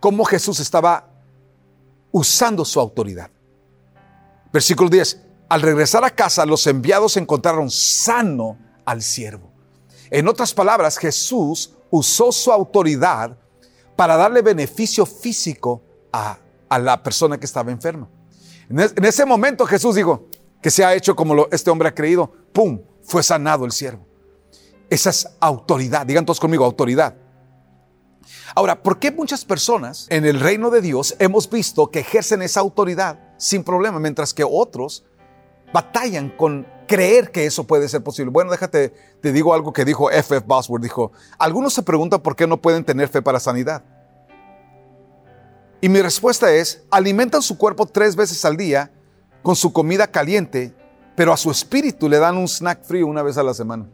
cómo 0.00 0.22
Jesús 0.22 0.60
estaba 0.60 1.08
usando 2.10 2.62
su 2.62 2.78
autoridad. 2.78 3.30
Versículo 4.52 4.90
10. 4.90 5.18
Al 5.48 5.62
regresar 5.62 6.04
a 6.04 6.10
casa, 6.10 6.44
los 6.44 6.66
enviados 6.66 7.16
encontraron 7.16 7.70
sano 7.70 8.58
al 8.84 9.00
siervo. 9.00 9.50
En 10.10 10.28
otras 10.28 10.52
palabras, 10.52 10.98
Jesús 10.98 11.72
usó 11.88 12.32
su 12.32 12.52
autoridad 12.52 13.34
para 13.96 14.14
darle 14.18 14.42
beneficio 14.42 15.06
físico 15.06 15.80
a, 16.12 16.38
la 16.78 17.02
persona 17.02 17.40
que 17.40 17.46
estaba 17.46 17.72
enferma. 17.72 18.10
En, 18.68 19.04
ese 19.06 19.24
momento 19.24 19.64
Jesús 19.64 19.94
dijo, 19.94 20.26
que 20.60 20.70
se 20.70 20.84
ha 20.84 20.94
hecho 20.94 21.16
como 21.16 21.46
este 21.50 21.70
hombre 21.70 21.88
ha 21.88 21.94
creído, 21.94 22.30
¡pum! 22.52 22.78
Fue 23.04 23.22
sanado 23.22 23.64
el 23.64 23.72
siervo. 23.72 24.06
Esa 24.90 25.08
es 25.08 25.26
autoridad, 25.40 26.04
digan 26.04 26.26
todos 26.26 26.38
conmigo, 26.38 26.66
autoridad. 26.66 27.21
Ahora, 28.54 28.82
¿por 28.82 28.98
qué 28.98 29.10
muchas 29.10 29.44
personas 29.44 30.06
en 30.10 30.24
el 30.24 30.40
reino 30.40 30.70
de 30.70 30.80
Dios 30.80 31.16
hemos 31.18 31.48
visto 31.48 31.90
que 31.90 32.00
ejercen 32.00 32.42
esa 32.42 32.60
autoridad 32.60 33.18
sin 33.36 33.64
problema, 33.64 33.98
mientras 33.98 34.34
que 34.34 34.44
otros 34.44 35.04
batallan 35.72 36.30
con 36.30 36.66
creer 36.86 37.30
que 37.30 37.46
eso 37.46 37.64
puede 37.66 37.88
ser 37.88 38.02
posible? 38.02 38.30
Bueno, 38.30 38.50
déjate, 38.50 38.92
te 39.20 39.32
digo 39.32 39.54
algo 39.54 39.72
que 39.72 39.84
dijo 39.84 40.10
F.F. 40.10 40.36
F. 40.36 40.46
Bosworth, 40.46 40.82
dijo, 40.82 41.12
algunos 41.38 41.72
se 41.74 41.82
preguntan 41.82 42.20
por 42.20 42.36
qué 42.36 42.46
no 42.46 42.60
pueden 42.60 42.84
tener 42.84 43.08
fe 43.08 43.22
para 43.22 43.40
sanidad. 43.40 43.84
Y 45.80 45.88
mi 45.88 46.00
respuesta 46.00 46.52
es, 46.52 46.84
alimentan 46.90 47.42
su 47.42 47.58
cuerpo 47.58 47.86
tres 47.86 48.14
veces 48.14 48.44
al 48.44 48.56
día 48.56 48.92
con 49.42 49.56
su 49.56 49.72
comida 49.72 50.06
caliente, 50.06 50.74
pero 51.16 51.32
a 51.32 51.36
su 51.36 51.50
espíritu 51.50 52.08
le 52.08 52.18
dan 52.18 52.36
un 52.36 52.46
snack 52.46 52.84
frío 52.84 53.06
una 53.06 53.22
vez 53.22 53.36
a 53.36 53.42
la 53.42 53.52
semana. 53.52 53.88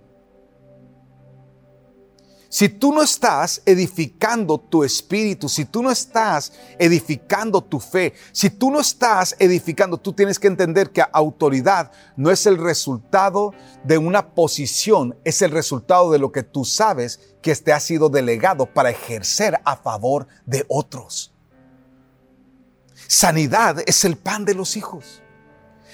Si 2.51 2.71
tú 2.71 2.95
no 2.95 3.03
estás 3.03 3.61
edificando 3.67 4.59
tu 4.59 4.83
espíritu, 4.83 5.51
si 5.51 5.67
tú 5.67 5.83
no 5.83 5.91
estás 5.91 6.53
edificando 6.79 7.61
tu 7.63 7.79
fe, 7.79 8.15
si 8.33 8.49
tú 8.49 8.71
no 8.71 8.81
estás 8.81 9.37
edificando, 9.39 9.99
tú 9.99 10.15
tienes 10.15 10.39
que 10.39 10.47
entender 10.47 10.91
que 10.91 11.05
autoridad 11.13 11.93
no 12.17 12.31
es 12.31 12.47
el 12.47 12.57
resultado 12.57 13.53
de 13.85 13.99
una 13.99 14.35
posición, 14.35 15.15
es 15.25 15.43
el 15.43 15.51
resultado 15.51 16.11
de 16.11 16.19
lo 16.19 16.33
que 16.33 16.43
tú 16.43 16.65
sabes 16.65 17.21
que 17.43 17.55
te 17.55 17.73
ha 17.73 17.81
sido 17.81 18.09
delegado 18.09 18.65
para 18.65 18.91
ejercer 18.91 19.61
a 19.65 19.77
favor 19.77 20.27
de 20.47 20.65
otros. 20.69 21.35
Sanidad 23.09 23.83
es 23.87 24.07
el 24.07 24.17
pan 24.17 24.47
de 24.47 24.55
los 24.55 24.77
hijos. 24.79 25.23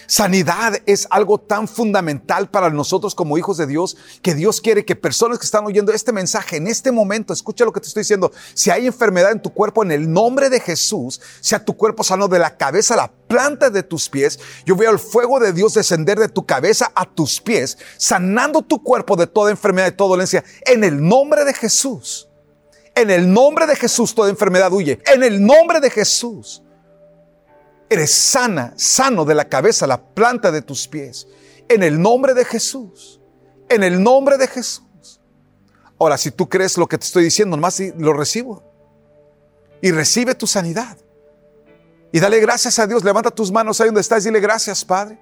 Sanidad 0.07 0.81
es 0.87 1.07
algo 1.11 1.39
tan 1.39 1.69
fundamental 1.69 2.51
para 2.51 2.71
nosotros 2.71 3.15
como 3.15 3.39
hijos 3.39 3.57
de 3.57 3.67
Dios 3.67 3.97
que 4.23 4.35
Dios 4.35 4.61
quiere 4.61 4.85
que 4.85 4.97
personas 4.97 5.39
que 5.39 5.45
están 5.45 5.65
oyendo 5.67 5.93
este 5.93 6.13
mensaje 6.13 6.57
en 6.57 6.67
este 6.67 6.93
momento, 6.93 7.33
escucha 7.33 7.65
lo 7.65 7.73
que 7.73 7.81
te 7.81 7.89
estoy 7.89 8.03
diciendo, 8.03 8.33
si 8.55 8.71
hay 8.71 8.87
enfermedad 8.87 9.33
en 9.33 9.43
tu 9.43 9.53
cuerpo, 9.53 9.83
en 9.83 9.93
el 9.93 10.13
nombre 10.13 10.51
de 10.51 10.61
Jesús, 10.61 11.21
sea 11.41 11.65
tu 11.65 11.77
cuerpo 11.77 12.05
sano 12.05 12.29
de 12.29 12.39
la 12.39 12.57
cabeza 12.57 12.95
a 12.95 12.99
la 12.99 13.13
planta 13.29 13.71
de 13.71 13.83
tus 13.83 14.09
pies, 14.09 14.39
yo 14.65 14.77
veo 14.77 14.91
el 14.91 14.99
fuego 14.99 15.41
de 15.41 15.53
Dios 15.53 15.75
descender 15.75 16.19
de 16.19 16.29
tu 16.29 16.45
cabeza 16.45 16.93
a 16.95 17.05
tus 17.05 17.41
pies, 17.41 17.79
sanando 17.97 18.63
tu 18.63 18.83
cuerpo 18.83 19.17
de 19.17 19.27
toda 19.27 19.51
enfermedad, 19.51 19.89
y 19.89 19.97
toda 19.97 20.11
dolencia, 20.11 20.45
en 20.67 20.85
el 20.85 21.03
nombre 21.03 21.45
de 21.45 21.55
Jesús. 21.55 22.29
En 22.95 23.11
el 23.11 23.33
nombre 23.33 23.67
de 23.67 23.75
Jesús 23.75 24.15
toda 24.15 24.31
enfermedad 24.31 24.73
huye. 24.73 25.01
En 25.13 25.25
el 25.25 25.45
nombre 25.45 25.81
de 25.81 25.91
Jesús. 25.91 26.64
Eres 27.95 28.11
sana, 28.11 28.73
sano 28.75 29.25
de 29.25 29.37
la 29.37 29.49
cabeza, 29.49 29.87
la 29.87 30.03
planta 30.03 30.51
de 30.51 30.63
tus 30.63 30.89
pies. 30.89 31.29
En 31.69 31.85
el 31.85 32.03
nombre 32.03 32.35
de 32.35 32.45
Jesús. 32.45 33.21
En 33.69 33.85
el 33.85 34.03
nombre 34.03 34.37
de 34.37 34.49
Jesús. 34.49 35.21
Ahora, 35.97 36.19
si 36.19 36.33
tú 36.33 36.49
crees 36.49 36.77
lo 36.77 36.89
que 36.89 36.99
te 36.99 37.05
estoy 37.05 37.23
diciendo, 37.23 37.57
nomás 37.57 37.79
lo 37.97 38.13
recibo. 38.13 38.65
Y 39.81 39.93
recibe 39.93 40.35
tu 40.35 40.49
sanidad. 40.49 40.99
Y 42.11 42.19
dale 42.19 42.41
gracias 42.41 42.81
a 42.81 42.89
Dios. 42.89 43.05
Levanta 43.05 43.31
tus 43.31 43.53
manos 43.53 43.81
ahí 43.81 43.87
donde 43.87 44.01
estás 44.01 44.25
dile 44.25 44.41
gracias, 44.41 44.85
Padre, 44.85 45.17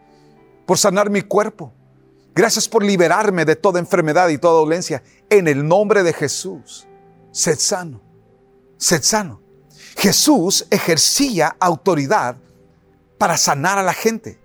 por 0.65 0.79
sanar 0.79 1.11
mi 1.11 1.21
cuerpo. 1.21 1.75
Gracias 2.35 2.67
por 2.67 2.83
liberarme 2.83 3.45
de 3.45 3.55
toda 3.55 3.81
enfermedad 3.81 4.31
y 4.31 4.39
toda 4.39 4.55
dolencia. 4.55 5.03
En 5.29 5.47
el 5.47 5.69
nombre 5.69 6.03
de 6.03 6.15
Jesús. 6.15 6.87
Sed 7.33 7.59
sano. 7.59 8.01
Sed 8.79 9.03
sano. 9.03 9.43
Jesús 9.95 10.67
ejercía 10.71 11.55
autoridad 11.61 12.37
para 13.23 13.37
sanar 13.37 13.79
a 13.79 13.85
la 13.85 13.93
gente. 13.93 14.41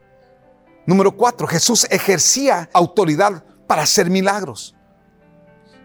Número 0.86 1.18
cuatro, 1.18 1.48
Jesús 1.48 1.88
ejercía 1.90 2.70
autoridad 2.74 3.44
para 3.66 3.82
hacer 3.82 4.12
milagros. 4.12 4.76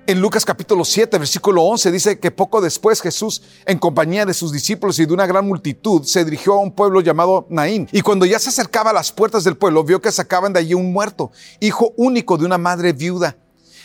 En 0.07 0.20
Lucas 0.20 0.44
capítulo 0.44 0.85
7, 0.85 1.16
versículo 1.16 1.62
11 1.62 1.90
dice 1.90 2.20
que 2.20 2.31
poco 2.31 2.61
después 2.61 3.00
Jesús, 3.00 3.40
en 3.64 3.78
compañía 3.78 4.26
de 4.26 4.35
sus 4.35 4.52
discípulos 4.52 4.98
y 4.98 5.07
de 5.07 5.14
una 5.14 5.24
gran 5.24 5.48
multitud, 5.48 6.02
se 6.02 6.22
dirigió 6.22 6.52
a 6.52 6.61
un 6.61 6.70
pueblo 6.70 7.00
llamado 7.00 7.46
Naín. 7.48 7.88
Y 7.92 8.02
cuando 8.02 8.26
ya 8.26 8.38
se 8.38 8.50
acercaba 8.50 8.90
a 8.90 8.92
las 8.92 9.11
puertas 9.11 9.42
del 9.42 9.57
pueblo, 9.57 9.85
vio 9.85 10.02
que 10.02 10.12
sacaban 10.12 10.52
de 10.52 10.59
allí 10.59 10.74
un 10.74 10.92
muerto, 10.92 11.31
hijo 11.61 11.94
único 11.96 12.37
de 12.37 12.44
una 12.44 12.59
madre 12.59 12.92
viuda. 12.92 13.38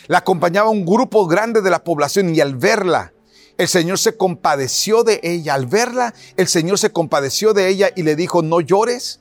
La 0.06 0.18
acompañaba 0.18 0.68
un 0.68 0.84
grupo 0.84 1.26
grande 1.26 1.62
de 1.62 1.70
la 1.70 1.82
población 1.82 2.34
y 2.34 2.40
al 2.40 2.56
verla, 2.56 3.14
el 3.58 3.68
Señor 3.68 3.98
se 3.98 4.16
compadeció 4.16 5.02
de 5.04 5.20
ella. 5.22 5.54
Al 5.54 5.66
verla, 5.66 6.14
el 6.36 6.48
Señor 6.48 6.78
se 6.78 6.90
compadeció 6.90 7.52
de 7.52 7.68
ella 7.68 7.90
y 7.94 8.04
le 8.04 8.16
dijo, 8.16 8.40
no 8.40 8.60
llores. 8.60 9.20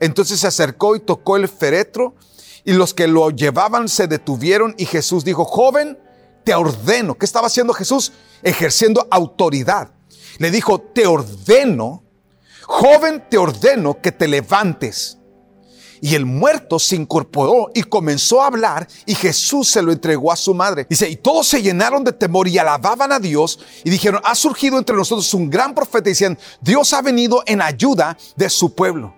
Entonces 0.00 0.40
se 0.40 0.48
acercó 0.48 0.96
y 0.96 1.00
tocó 1.00 1.36
el 1.36 1.48
féretro 1.48 2.14
y 2.64 2.72
los 2.72 2.92
que 2.92 3.06
lo 3.06 3.30
llevaban 3.30 3.88
se 3.88 4.08
detuvieron 4.08 4.74
y 4.76 4.86
Jesús 4.86 5.24
dijo, 5.24 5.44
joven, 5.44 5.98
te 6.44 6.52
ordeno. 6.54 7.16
¿Qué 7.16 7.24
estaba 7.24 7.46
haciendo 7.46 7.72
Jesús? 7.72 8.12
Ejerciendo 8.42 9.06
autoridad. 9.10 9.92
Le 10.38 10.50
dijo, 10.50 10.80
te 10.80 11.06
ordeno, 11.06 12.02
joven, 12.64 13.24
te 13.30 13.38
ordeno 13.38 14.02
que 14.02 14.10
te 14.10 14.26
levantes. 14.26 15.18
Y 16.00 16.14
el 16.14 16.26
muerto 16.26 16.78
se 16.78 16.96
incorporó 16.96 17.70
y 17.74 17.82
comenzó 17.82 18.42
a 18.42 18.46
hablar 18.46 18.86
y 19.06 19.14
Jesús 19.14 19.68
se 19.68 19.82
lo 19.82 19.92
entregó 19.92 20.32
a 20.32 20.36
su 20.36 20.54
madre. 20.54 20.86
Dice, 20.88 21.08
y 21.08 21.16
todos 21.16 21.46
se 21.48 21.62
llenaron 21.62 22.04
de 22.04 22.12
temor 22.12 22.48
y 22.48 22.58
alababan 22.58 23.12
a 23.12 23.18
Dios 23.18 23.58
y 23.84 23.90
dijeron, 23.90 24.20
ha 24.24 24.34
surgido 24.34 24.78
entre 24.78 24.96
nosotros 24.96 25.32
un 25.34 25.48
gran 25.50 25.74
profeta 25.74 26.08
y 26.08 26.12
decían, 26.12 26.38
Dios 26.60 26.92
ha 26.92 27.02
venido 27.02 27.42
en 27.46 27.62
ayuda 27.62 28.16
de 28.36 28.50
su 28.50 28.74
pueblo. 28.74 29.14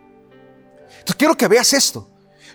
Entonces 0.91 1.17
quiero 1.17 1.37
que 1.37 1.49
veas 1.49 1.73
esto. 1.73 2.09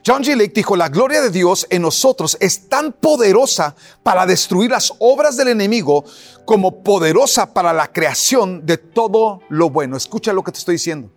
John 0.05 0.21
G. 0.21 0.51
Dijo, 0.53 0.75
la 0.75 0.89
gloria 0.89 1.21
de 1.21 1.29
Dios 1.29 1.65
en 1.69 1.81
nosotros 1.81 2.35
es 2.41 2.67
tan 2.67 2.91
poderosa 2.91 3.75
para 4.03 4.25
destruir 4.25 4.69
las 4.69 4.93
obras 4.99 5.37
del 5.37 5.47
enemigo 5.47 6.03
como 6.45 6.83
poderosa 6.83 7.53
para 7.53 7.71
la 7.71 7.91
creación 7.91 8.65
de 8.65 8.77
todo 8.77 9.39
lo 9.47 9.69
bueno. 9.69 9.95
Escucha 9.95 10.33
lo 10.33 10.43
que 10.43 10.51
te 10.51 10.59
estoy 10.59 10.75
diciendo. 10.75 11.09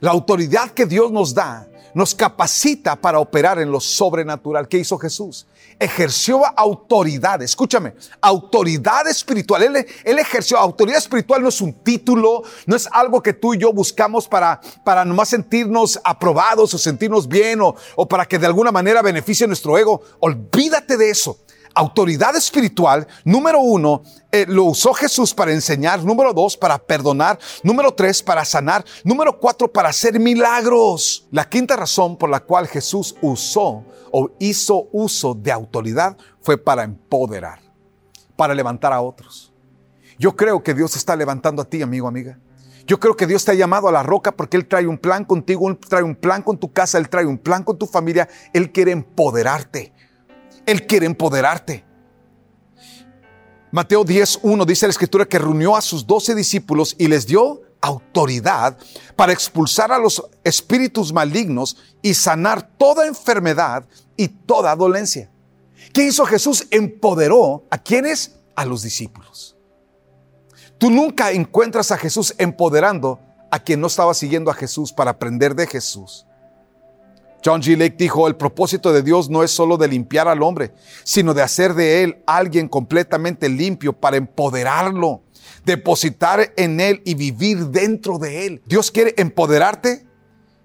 La 0.00 0.10
autoridad 0.10 0.70
que 0.70 0.86
Dios 0.86 1.12
nos 1.12 1.34
da 1.34 1.68
nos 1.96 2.14
capacita 2.14 2.94
para 2.94 3.18
operar 3.18 3.58
en 3.58 3.70
lo 3.70 3.80
sobrenatural. 3.80 4.68
¿Qué 4.68 4.76
hizo 4.76 4.98
Jesús? 4.98 5.46
Ejerció 5.78 6.42
autoridad, 6.54 7.40
escúchame, 7.40 7.94
autoridad 8.20 9.08
espiritual. 9.08 9.62
Él, 9.62 9.86
él, 10.04 10.18
ejerció 10.18 10.58
autoridad 10.58 10.98
espiritual, 10.98 11.40
no 11.40 11.48
es 11.48 11.58
un 11.62 11.72
título, 11.72 12.42
no 12.66 12.76
es 12.76 12.86
algo 12.92 13.22
que 13.22 13.32
tú 13.32 13.54
y 13.54 13.58
yo 13.58 13.72
buscamos 13.72 14.28
para, 14.28 14.60
para 14.84 15.06
nomás 15.06 15.30
sentirnos 15.30 15.98
aprobados 16.04 16.74
o 16.74 16.76
sentirnos 16.76 17.26
bien 17.26 17.62
o, 17.62 17.74
o 17.94 18.06
para 18.06 18.26
que 18.26 18.38
de 18.38 18.44
alguna 18.44 18.70
manera 18.70 19.00
beneficie 19.00 19.46
nuestro 19.46 19.78
ego. 19.78 20.02
Olvídate 20.20 20.98
de 20.98 21.08
eso 21.08 21.38
autoridad 21.76 22.34
espiritual, 22.34 23.06
número 23.24 23.60
uno, 23.60 24.02
eh, 24.32 24.46
lo 24.48 24.64
usó 24.64 24.94
Jesús 24.94 25.34
para 25.34 25.52
enseñar, 25.52 26.02
número 26.02 26.32
dos, 26.32 26.56
para 26.56 26.78
perdonar, 26.78 27.38
número 27.62 27.92
tres, 27.92 28.22
para 28.22 28.44
sanar, 28.44 28.84
número 29.04 29.38
cuatro, 29.38 29.70
para 29.70 29.90
hacer 29.90 30.18
milagros. 30.18 31.28
La 31.30 31.48
quinta 31.48 31.76
razón 31.76 32.16
por 32.16 32.30
la 32.30 32.40
cual 32.40 32.66
Jesús 32.66 33.14
usó 33.20 33.84
o 34.10 34.30
hizo 34.38 34.88
uso 34.92 35.34
de 35.34 35.52
autoridad 35.52 36.16
fue 36.40 36.56
para 36.56 36.82
empoderar, 36.82 37.60
para 38.36 38.54
levantar 38.54 38.92
a 38.92 39.02
otros. 39.02 39.52
Yo 40.18 40.34
creo 40.34 40.62
que 40.62 40.72
Dios 40.72 40.96
está 40.96 41.14
levantando 41.14 41.60
a 41.60 41.66
ti, 41.66 41.82
amigo, 41.82 42.08
amiga. 42.08 42.38
Yo 42.86 42.98
creo 43.00 43.16
que 43.16 43.26
Dios 43.26 43.44
te 43.44 43.50
ha 43.50 43.54
llamado 43.54 43.88
a 43.88 43.92
la 43.92 44.02
roca 44.02 44.32
porque 44.32 44.56
Él 44.56 44.66
trae 44.66 44.86
un 44.86 44.96
plan 44.96 45.24
contigo, 45.24 45.68
Él 45.68 45.76
trae 45.76 46.04
un 46.04 46.14
plan 46.14 46.40
con 46.40 46.56
tu 46.56 46.72
casa, 46.72 46.98
Él 46.98 47.08
trae 47.08 47.26
un 47.26 47.36
plan 47.36 47.64
con 47.64 47.76
tu 47.76 47.86
familia, 47.86 48.28
Él 48.54 48.72
quiere 48.72 48.92
empoderarte. 48.92 49.92
Él 50.66 50.86
quiere 50.86 51.06
empoderarte. 51.06 51.84
Mateo 53.70 54.04
10.1 54.04 54.64
dice 54.64 54.86
la 54.86 54.90
escritura 54.90 55.24
que 55.24 55.38
reunió 55.38 55.76
a 55.76 55.82
sus 55.82 56.06
doce 56.06 56.34
discípulos 56.34 56.94
y 56.98 57.08
les 57.08 57.26
dio 57.26 57.62
autoridad 57.80 58.76
para 59.14 59.32
expulsar 59.32 59.92
a 59.92 59.98
los 59.98 60.22
espíritus 60.44 61.12
malignos 61.12 61.76
y 62.02 62.14
sanar 62.14 62.70
toda 62.76 63.06
enfermedad 63.06 63.86
y 64.16 64.28
toda 64.28 64.74
dolencia. 64.74 65.30
¿Qué 65.92 66.04
hizo 66.04 66.26
Jesús? 66.26 66.66
Empoderó 66.70 67.64
a 67.70 67.78
quienes? 67.78 68.36
A 68.54 68.64
los 68.64 68.82
discípulos. 68.82 69.56
Tú 70.78 70.90
nunca 70.90 71.32
encuentras 71.32 71.90
a 71.90 71.98
Jesús 71.98 72.34
empoderando 72.38 73.20
a 73.50 73.58
quien 73.60 73.80
no 73.80 73.86
estaba 73.86 74.12
siguiendo 74.14 74.50
a 74.50 74.54
Jesús 74.54 74.92
para 74.92 75.12
aprender 75.12 75.54
de 75.54 75.66
Jesús. 75.66 76.26
John 77.44 77.62
G. 77.62 77.76
Lake 77.76 77.96
dijo, 77.98 78.26
el 78.26 78.36
propósito 78.36 78.92
de 78.92 79.02
Dios 79.02 79.30
no 79.30 79.42
es 79.42 79.50
solo 79.50 79.76
de 79.76 79.88
limpiar 79.88 80.26
al 80.26 80.42
hombre, 80.42 80.72
sino 81.04 81.32
de 81.32 81.42
hacer 81.42 81.74
de 81.74 82.02
él 82.02 82.22
alguien 82.26 82.68
completamente 82.68 83.48
limpio 83.48 83.92
para 83.92 84.16
empoderarlo. 84.16 85.22
depositar 85.64 86.52
en 86.56 86.78
Él 86.80 87.02
y 87.04 87.14
vivir 87.14 87.66
dentro 87.66 88.18
de 88.18 88.46
Él. 88.46 88.62
Dios 88.66 88.92
quiere 88.92 89.14
empoderarte, 89.16 90.06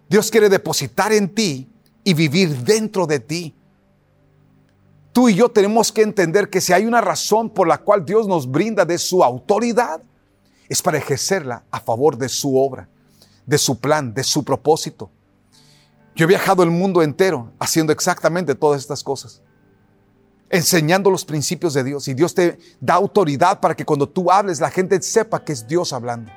Dios 0.07 0.29
quiere 0.29 0.47
depositar 0.47 1.11
en 1.11 1.33
ti 1.33 1.69
y 2.03 2.13
vivir 2.13 2.55
dentro 2.63 3.07
de 3.07 3.19
ti. 3.19 3.55
Tú 5.11 5.27
y 5.27 5.35
yo 5.35 5.49
tenemos 5.49 5.91
que 5.91 6.03
entender 6.03 6.49
que 6.49 6.61
si 6.61 6.71
hay 6.71 6.85
una 6.85 7.01
razón 7.01 7.49
por 7.49 7.67
la 7.67 7.79
cual 7.79 8.05
Dios 8.05 8.27
nos 8.27 8.49
brinda 8.49 8.85
de 8.85 8.97
su 8.97 9.23
autoridad, 9.23 10.01
es 10.69 10.81
para 10.81 10.99
ejercerla 10.99 11.65
a 11.71 11.79
favor 11.79 12.17
de 12.17 12.29
su 12.29 12.57
obra, 12.57 12.87
de 13.45 13.57
su 13.57 13.79
plan, 13.79 14.13
de 14.13 14.23
su 14.23 14.43
propósito. 14.43 15.09
Yo 16.15 16.25
he 16.25 16.27
viajado 16.27 16.63
el 16.63 16.71
mundo 16.71 17.01
entero 17.01 17.51
haciendo 17.59 17.93
exactamente 17.93 18.55
todas 18.55 18.81
estas 18.81 19.03
cosas 19.03 19.41
enseñando 20.51 21.09
los 21.09 21.23
principios 21.23 21.73
de 21.73 21.83
Dios 21.83 22.07
y 22.09 22.13
Dios 22.13 22.35
te 22.35 22.59
da 22.79 22.95
autoridad 22.95 23.59
para 23.59 23.73
que 23.73 23.85
cuando 23.85 24.07
tú 24.07 24.29
hables 24.29 24.59
la 24.59 24.69
gente 24.69 25.01
sepa 25.01 25.43
que 25.43 25.53
es 25.53 25.65
Dios 25.65 25.93
hablando. 25.93 26.31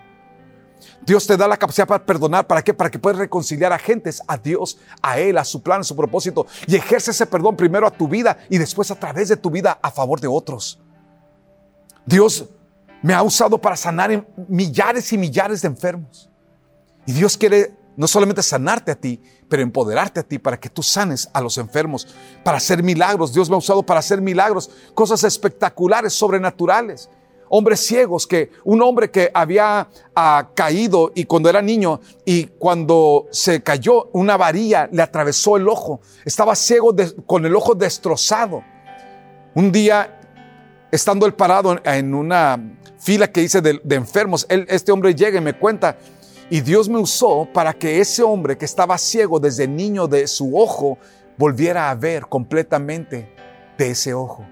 Dios 1.04 1.26
te 1.26 1.36
da 1.36 1.48
la 1.48 1.56
capacidad 1.56 1.86
para 1.86 2.04
perdonar. 2.04 2.46
¿Para 2.46 2.62
qué? 2.62 2.72
Para 2.72 2.90
que 2.90 2.98
puedas 2.98 3.18
reconciliar 3.18 3.72
a 3.72 3.78
gentes, 3.78 4.22
a 4.26 4.36
Dios, 4.36 4.78
a 5.02 5.18
Él, 5.18 5.36
a 5.38 5.44
su 5.44 5.62
plan, 5.62 5.80
a 5.80 5.84
su 5.84 5.96
propósito. 5.96 6.46
Y 6.66 6.76
ejerce 6.76 7.10
ese 7.10 7.26
perdón 7.26 7.56
primero 7.56 7.86
a 7.86 7.90
tu 7.90 8.06
vida 8.06 8.38
y 8.48 8.58
después 8.58 8.90
a 8.90 8.94
través 8.94 9.28
de 9.28 9.36
tu 9.36 9.50
vida 9.50 9.78
a 9.82 9.90
favor 9.90 10.20
de 10.20 10.28
otros. 10.28 10.80
Dios 12.06 12.46
me 13.02 13.14
ha 13.14 13.22
usado 13.22 13.58
para 13.58 13.76
sanar 13.76 14.26
millares 14.48 15.12
y 15.12 15.18
millares 15.18 15.62
de 15.62 15.68
enfermos. 15.68 16.30
Y 17.06 17.12
Dios 17.12 17.36
quiere 17.36 17.74
no 17.96 18.08
solamente 18.08 18.42
sanarte 18.42 18.90
a 18.90 18.94
ti, 18.94 19.22
pero 19.48 19.62
empoderarte 19.62 20.20
a 20.20 20.22
ti 20.22 20.38
para 20.38 20.58
que 20.58 20.68
tú 20.68 20.82
sanes 20.82 21.28
a 21.32 21.40
los 21.40 21.58
enfermos, 21.58 22.06
para 22.42 22.58
hacer 22.58 22.82
milagros. 22.82 23.32
Dios 23.32 23.48
me 23.48 23.54
ha 23.54 23.58
usado 23.58 23.82
para 23.82 24.00
hacer 24.00 24.20
milagros, 24.20 24.70
cosas 24.94 25.24
espectaculares, 25.24 26.12
sobrenaturales. 26.12 27.08
Hombres 27.50 27.86
ciegos, 27.86 28.26
que 28.26 28.50
un 28.64 28.82
hombre 28.82 29.10
que 29.10 29.30
había 29.32 29.86
ah, 30.16 30.48
caído 30.54 31.12
y 31.14 31.24
cuando 31.24 31.48
era 31.50 31.60
niño 31.60 32.00
y 32.24 32.46
cuando 32.46 33.26
se 33.30 33.62
cayó, 33.62 34.08
una 34.12 34.36
varilla 34.36 34.88
le 34.90 35.02
atravesó 35.02 35.56
el 35.56 35.68
ojo. 35.68 36.00
Estaba 36.24 36.56
ciego 36.56 36.94
con 37.26 37.44
el 37.44 37.54
ojo 37.54 37.74
destrozado. 37.74 38.64
Un 39.54 39.70
día, 39.70 40.20
estando 40.90 41.26
él 41.26 41.34
parado 41.34 41.78
en 41.84 42.14
una 42.14 42.58
fila 42.98 43.30
que 43.30 43.42
hice 43.42 43.60
de, 43.60 43.80
enfermos, 43.90 44.46
este 44.48 44.90
hombre 44.90 45.14
llega 45.14 45.38
y 45.38 45.42
me 45.42 45.52
cuenta 45.52 45.98
y 46.54 46.60
Dios 46.60 46.88
me 46.88 47.00
usó 47.00 47.48
para 47.52 47.72
que 47.72 47.98
ese 47.98 48.22
hombre 48.22 48.56
que 48.56 48.64
estaba 48.64 48.96
ciego 48.96 49.40
desde 49.40 49.66
niño 49.66 50.06
de 50.06 50.28
su 50.28 50.56
ojo 50.56 50.98
volviera 51.36 51.90
a 51.90 51.96
ver 51.96 52.26
completamente 52.28 53.28
de 53.76 53.90
ese 53.90 54.14
ojo. 54.14 54.46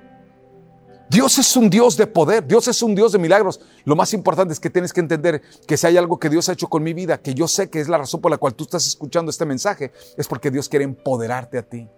Dios 1.09 1.39
es 1.39 1.57
un 1.57 1.71
Dios 1.71 1.97
de 1.97 2.09
poder, 2.09 2.45
Dios 2.45 2.67
es 2.67 2.83
un 2.83 2.97
Dios 2.97 3.13
de 3.13 3.21
milagros. 3.21 3.61
Lo 3.85 3.95
más 3.95 4.13
importante 4.15 4.53
es 4.53 4.59
que 4.59 4.69
tienes 4.69 4.93
que 4.93 4.99
entender 4.99 5.43
que 5.65 5.77
si 5.77 5.87
hay 5.87 5.97
algo 5.97 6.19
que 6.19 6.29
Dios 6.29 6.49
ha 6.49 6.55
hecho 6.55 6.67
con 6.67 6.83
mi 6.83 6.93
vida, 6.93 7.23
que 7.23 7.35
yo 7.35 7.47
sé 7.47 7.71
que 7.71 7.79
es 7.79 7.89
la 7.89 7.99
razón 7.99 8.21
por 8.21 8.33
la 8.33 8.37
cual 8.37 8.57
tú 8.57 8.65
estás 8.65 8.85
escuchando 8.85 9.31
este 9.31 9.45
mensaje, 9.45 9.93
es 10.17 10.27
porque 10.27 10.51
Dios 10.51 10.69
quiere 10.69 10.85
empoderarte 10.85 11.57
a 11.57 11.63
ti. 11.63 11.89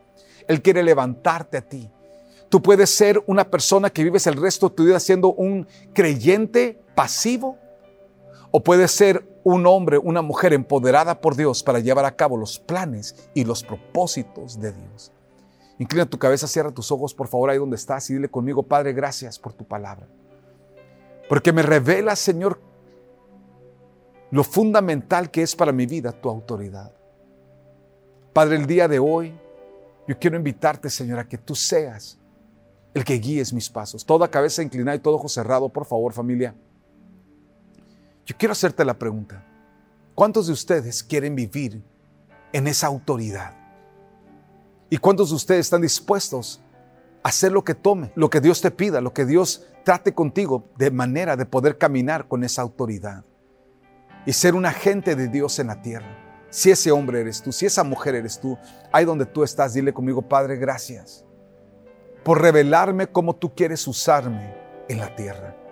Él 0.47 0.61
quiere 0.61 0.83
levantarte 0.83 1.57
a 1.57 1.62
ti. 1.62 1.90
Tú 2.51 2.61
puedes 2.61 2.90
ser 2.90 3.25
una 3.27 3.49
persona 3.51 3.88
que 3.88 4.05
vives 4.05 4.27
el 4.27 4.35
resto 4.35 4.69
de 4.69 4.75
tu 4.75 4.85
vida 4.85 5.01
siendo 5.01 5.33
un 5.33 5.67
creyente 5.95 6.79
pasivo 6.95 7.57
o 8.51 8.62
puedes 8.62 8.90
ser 8.90 9.34
un 9.44 9.66
hombre, 9.66 9.98
una 9.98 10.22
mujer 10.22 10.54
empoderada 10.54 11.20
por 11.20 11.37
Dios 11.37 11.62
para 11.62 11.78
llevar 11.78 12.07
a 12.07 12.16
cabo 12.16 12.37
los 12.37 12.59
planes 12.59 13.28
y 13.35 13.44
los 13.44 13.62
propósitos 13.62 14.59
de 14.59 14.72
Dios. 14.72 15.12
Inclina 15.78 16.07
tu 16.07 16.18
cabeza, 16.18 16.48
cierra 16.48 16.70
tus 16.70 16.90
ojos, 16.90 17.14
por 17.14 17.28
favor, 17.28 17.50
ahí 17.50 17.59
donde 17.59 17.76
estás 17.76 18.09
y 18.09 18.14
dile 18.14 18.28
conmigo, 18.28 18.62
Padre, 18.62 18.92
gracias 18.94 19.38
por 19.38 19.52
tu 19.52 19.64
palabra. 19.64 20.09
Porque 21.28 21.52
me 21.52 21.62
revela, 21.62 22.16
Señor, 22.16 22.59
lo 24.30 24.44
fundamental 24.44 25.30
que 25.30 25.42
es 25.42 25.54
para 25.54 25.72
mi 25.72 25.85
vida 25.87 26.12
tu 26.12 26.28
autoridad. 26.28 26.92
Padre, 28.33 28.57
el 28.57 28.66
día 28.66 28.88
de 28.88 28.98
hoy, 28.98 29.38
yo 30.09 30.18
quiero 30.18 30.37
invitarte, 30.37 30.88
Señor, 30.88 31.18
a 31.18 31.28
que 31.28 31.38
tú 31.38 31.54
seas 31.54 32.18
el 32.94 33.04
que 33.04 33.14
guíes 33.14 33.52
mis 33.52 33.68
pasos. 33.68 34.07
Toda 34.07 34.30
cabeza 34.30 34.62
inclinada 34.62 34.96
y 34.96 35.00
todo 35.00 35.16
ojo 35.16 35.28
cerrado, 35.28 35.68
por 35.68 35.85
favor, 35.85 36.12
familia. 36.12 36.54
Yo 38.26 38.34
quiero 38.38 38.52
hacerte 38.52 38.84
la 38.84 38.98
pregunta. 38.98 39.44
¿Cuántos 40.14 40.46
de 40.46 40.52
ustedes 40.52 41.02
quieren 41.02 41.34
vivir 41.34 41.82
en 42.52 42.66
esa 42.66 42.87
autoridad? 42.87 43.54
¿Y 44.88 44.98
cuántos 44.98 45.30
de 45.30 45.37
ustedes 45.37 45.66
están 45.66 45.82
dispuestos 45.82 46.62
a 47.22 47.28
hacer 47.28 47.52
lo 47.52 47.64
que 47.64 47.74
tome, 47.74 48.12
lo 48.14 48.30
que 48.30 48.40
Dios 48.40 48.60
te 48.60 48.70
pida, 48.70 49.00
lo 49.00 49.12
que 49.12 49.26
Dios 49.26 49.66
trate 49.84 50.14
contigo 50.14 50.70
de 50.76 50.90
manera 50.90 51.37
de 51.37 51.46
poder 51.46 51.76
caminar 51.76 52.28
con 52.28 52.44
esa 52.44 52.62
autoridad 52.62 53.24
y 54.24 54.32
ser 54.32 54.54
un 54.54 54.66
agente 54.66 55.16
de 55.16 55.28
Dios 55.28 55.58
en 55.58 55.66
la 55.66 55.82
tierra? 55.82 56.46
Si 56.48 56.70
ese 56.70 56.92
hombre 56.92 57.20
eres 57.20 57.42
tú, 57.42 57.50
si 57.50 57.66
esa 57.66 57.82
mujer 57.82 58.14
eres 58.14 58.40
tú, 58.40 58.56
ahí 58.92 59.04
donde 59.04 59.26
tú 59.26 59.42
estás, 59.42 59.74
dile 59.74 59.92
conmigo, 59.92 60.22
Padre, 60.22 60.56
gracias 60.56 61.24
por 62.22 62.40
revelarme 62.40 63.08
cómo 63.08 63.34
tú 63.34 63.54
quieres 63.54 63.87
usarme 63.87 64.54
en 64.88 64.98
la 64.98 65.14
tierra. 65.14 65.63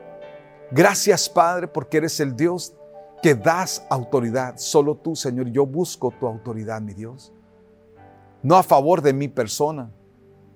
Gracias, 0.74 1.28
Padre, 1.28 1.68
porque 1.68 1.98
eres 1.98 2.18
el 2.18 2.34
Dios 2.34 2.74
que 3.22 3.34
das 3.34 3.84
autoridad. 3.90 4.54
Solo 4.56 4.96
tú, 4.96 5.14
Señor, 5.14 5.48
yo 5.48 5.66
busco 5.66 6.10
tu 6.18 6.26
autoridad, 6.26 6.80
mi 6.80 6.94
Dios. 6.94 7.30
No 8.42 8.56
a 8.56 8.62
favor 8.62 9.02
de 9.02 9.12
mi 9.12 9.28
persona, 9.28 9.92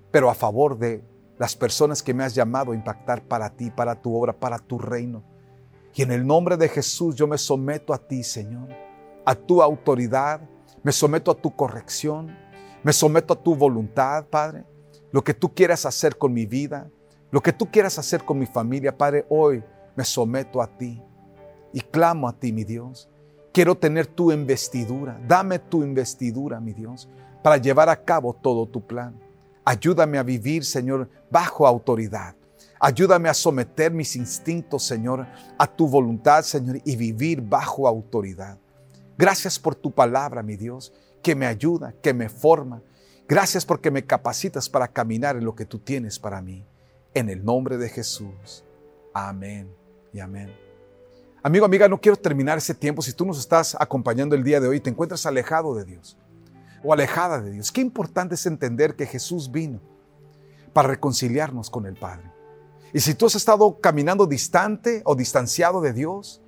pero 0.09 0.31
a 0.31 0.33
favor 0.33 0.75
de 0.79 1.03
las 1.37 1.55
personas 1.55 2.01
que 2.01 2.15
me 2.15 2.23
has 2.23 2.33
llamado 2.33 2.71
a 2.71 2.75
impactar 2.75 3.21
para 3.27 3.51
ti, 3.51 3.69
para 3.69 3.93
tu 4.01 4.15
obra, 4.15 4.33
para 4.33 4.57
tu 4.57 4.79
reino. 4.79 5.23
Y 5.93 6.01
en 6.01 6.11
el 6.11 6.25
nombre 6.25 6.57
de 6.57 6.67
Jesús 6.67 7.15
yo 7.15 7.27
me 7.27 7.37
someto 7.37 7.93
a 7.93 7.99
ti, 7.99 8.23
Señor, 8.23 8.69
a 9.23 9.35
tu 9.35 9.61
autoridad, 9.61 10.41
me 10.81 10.91
someto 10.91 11.29
a 11.29 11.35
tu 11.35 11.55
corrección, 11.55 12.35
me 12.81 12.91
someto 12.91 13.35
a 13.35 13.43
tu 13.43 13.55
voluntad, 13.55 14.25
Padre. 14.25 14.65
Lo 15.11 15.23
que 15.23 15.35
tú 15.35 15.53
quieras 15.53 15.85
hacer 15.85 16.17
con 16.17 16.33
mi 16.33 16.47
vida, 16.47 16.89
lo 17.29 17.39
que 17.41 17.53
tú 17.53 17.69
quieras 17.69 17.99
hacer 17.99 18.25
con 18.25 18.39
mi 18.39 18.47
familia, 18.47 18.97
Padre, 18.97 19.23
hoy 19.29 19.63
me 19.97 20.05
someto 20.05 20.61
a 20.61 20.67
ti 20.67 21.01
y 21.73 21.81
clamo 21.81 22.29
a 22.29 22.33
ti, 22.33 22.53
mi 22.53 22.63
Dios. 22.63 23.09
Quiero 23.51 23.75
tener 23.75 24.05
tu 24.05 24.31
investidura. 24.31 25.19
Dame 25.27 25.57
tu 25.57 25.83
investidura, 25.83 26.59
mi 26.59 26.71
Dios, 26.71 27.09
para 27.43 27.57
llevar 27.57 27.89
a 27.89 28.03
cabo 28.03 28.33
todo 28.33 28.67
tu 28.67 28.85
plan. 28.85 29.19
Ayúdame 29.65 30.19
a 30.19 30.23
vivir, 30.23 30.63
Señor, 30.63 31.09
bajo 31.31 31.65
autoridad. 31.65 32.35
Ayúdame 32.79 33.27
a 33.27 33.33
someter 33.33 33.91
mis 33.91 34.15
instintos, 34.15 34.83
Señor, 34.83 35.25
a 35.57 35.65
tu 35.65 35.87
voluntad, 35.87 36.43
Señor, 36.43 36.79
y 36.85 36.95
vivir 36.95 37.41
bajo 37.41 37.87
autoridad. 37.87 38.59
Gracias 39.17 39.57
por 39.57 39.73
tu 39.73 39.91
palabra, 39.91 40.43
mi 40.43 40.55
Dios, 40.55 40.93
que 41.23 41.33
me 41.33 41.47
ayuda, 41.47 41.95
que 42.03 42.13
me 42.13 42.29
forma. 42.29 42.83
Gracias 43.27 43.65
porque 43.65 43.89
me 43.89 44.05
capacitas 44.05 44.69
para 44.69 44.87
caminar 44.87 45.35
en 45.37 45.43
lo 45.43 45.55
que 45.55 45.65
tú 45.65 45.79
tienes 45.79 46.19
para 46.19 46.39
mí. 46.39 46.63
En 47.15 47.29
el 47.29 47.43
nombre 47.43 47.77
de 47.77 47.89
Jesús. 47.89 48.63
Amén 49.11 49.86
amén. 50.19 50.67
Amigo, 51.43 51.65
amiga, 51.65 51.87
no 51.87 52.01
quiero 52.01 52.17
terminar 52.17 52.57
ese 52.57 52.73
tiempo 52.73 53.01
si 53.01 53.13
tú 53.13 53.25
nos 53.25 53.39
estás 53.39 53.77
acompañando 53.79 54.35
el 54.35 54.43
día 54.43 54.59
de 54.59 54.67
hoy 54.67 54.77
y 54.77 54.79
te 54.81 54.89
encuentras 54.89 55.25
alejado 55.25 55.75
de 55.75 55.85
Dios 55.85 56.17
o 56.83 56.93
alejada 56.93 57.39
de 57.39 57.51
Dios. 57.51 57.71
Qué 57.71 57.81
importante 57.81 58.35
es 58.35 58.45
entender 58.45 58.95
que 58.95 59.05
Jesús 59.05 59.51
vino 59.51 59.79
para 60.73 60.89
reconciliarnos 60.89 61.69
con 61.69 61.85
el 61.85 61.95
Padre. 61.95 62.31
Y 62.93 62.99
si 62.99 63.13
tú 63.13 63.27
has 63.27 63.35
estado 63.35 63.79
caminando 63.79 64.25
distante 64.25 65.01
o 65.05 65.15
distanciado 65.15 65.81
de 65.81 65.93
Dios, 65.93 66.41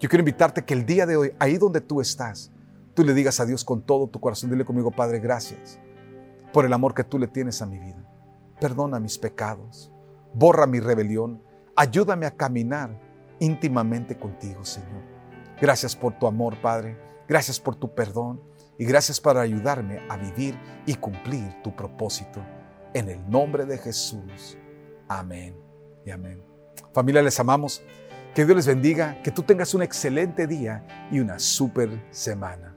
yo 0.00 0.08
quiero 0.08 0.20
invitarte 0.20 0.64
que 0.64 0.74
el 0.74 0.86
día 0.86 1.06
de 1.06 1.16
hoy, 1.16 1.32
ahí 1.38 1.56
donde 1.56 1.80
tú 1.80 2.00
estás, 2.00 2.50
tú 2.94 3.04
le 3.04 3.14
digas 3.14 3.40
a 3.40 3.46
Dios 3.46 3.64
con 3.64 3.82
todo 3.82 4.06
tu 4.06 4.20
corazón, 4.20 4.50
dile 4.50 4.64
conmigo, 4.64 4.90
Padre, 4.90 5.20
gracias 5.20 5.78
por 6.52 6.64
el 6.64 6.72
amor 6.72 6.94
que 6.94 7.04
tú 7.04 7.18
le 7.18 7.28
tienes 7.28 7.60
a 7.62 7.66
mi 7.66 7.78
vida. 7.78 8.02
Perdona 8.60 9.00
mis 9.00 9.18
pecados, 9.18 9.92
borra 10.32 10.66
mi 10.66 10.80
rebelión, 10.80 11.42
ayúdame 11.74 12.26
a 12.26 12.30
caminar 12.30 13.05
íntimamente 13.40 14.16
contigo, 14.16 14.64
Señor. 14.64 15.02
Gracias 15.60 15.96
por 15.96 16.18
tu 16.18 16.26
amor, 16.26 16.60
Padre. 16.60 16.96
Gracias 17.28 17.58
por 17.58 17.76
tu 17.76 17.94
perdón 17.94 18.40
y 18.78 18.84
gracias 18.84 19.20
por 19.20 19.36
ayudarme 19.36 20.00
a 20.08 20.16
vivir 20.16 20.58
y 20.86 20.94
cumplir 20.94 21.62
tu 21.62 21.74
propósito. 21.74 22.40
En 22.94 23.08
el 23.08 23.28
nombre 23.28 23.66
de 23.66 23.78
Jesús. 23.78 24.56
Amén 25.08 25.56
y 26.04 26.10
amén. 26.10 26.42
Familia, 26.92 27.22
les 27.22 27.38
amamos. 27.40 27.82
Que 28.34 28.44
Dios 28.44 28.56
les 28.56 28.66
bendiga, 28.66 29.22
que 29.22 29.30
tú 29.30 29.42
tengas 29.42 29.72
un 29.72 29.82
excelente 29.82 30.46
día 30.46 31.08
y 31.10 31.20
una 31.20 31.38
súper 31.38 31.88
semana. 32.10 32.76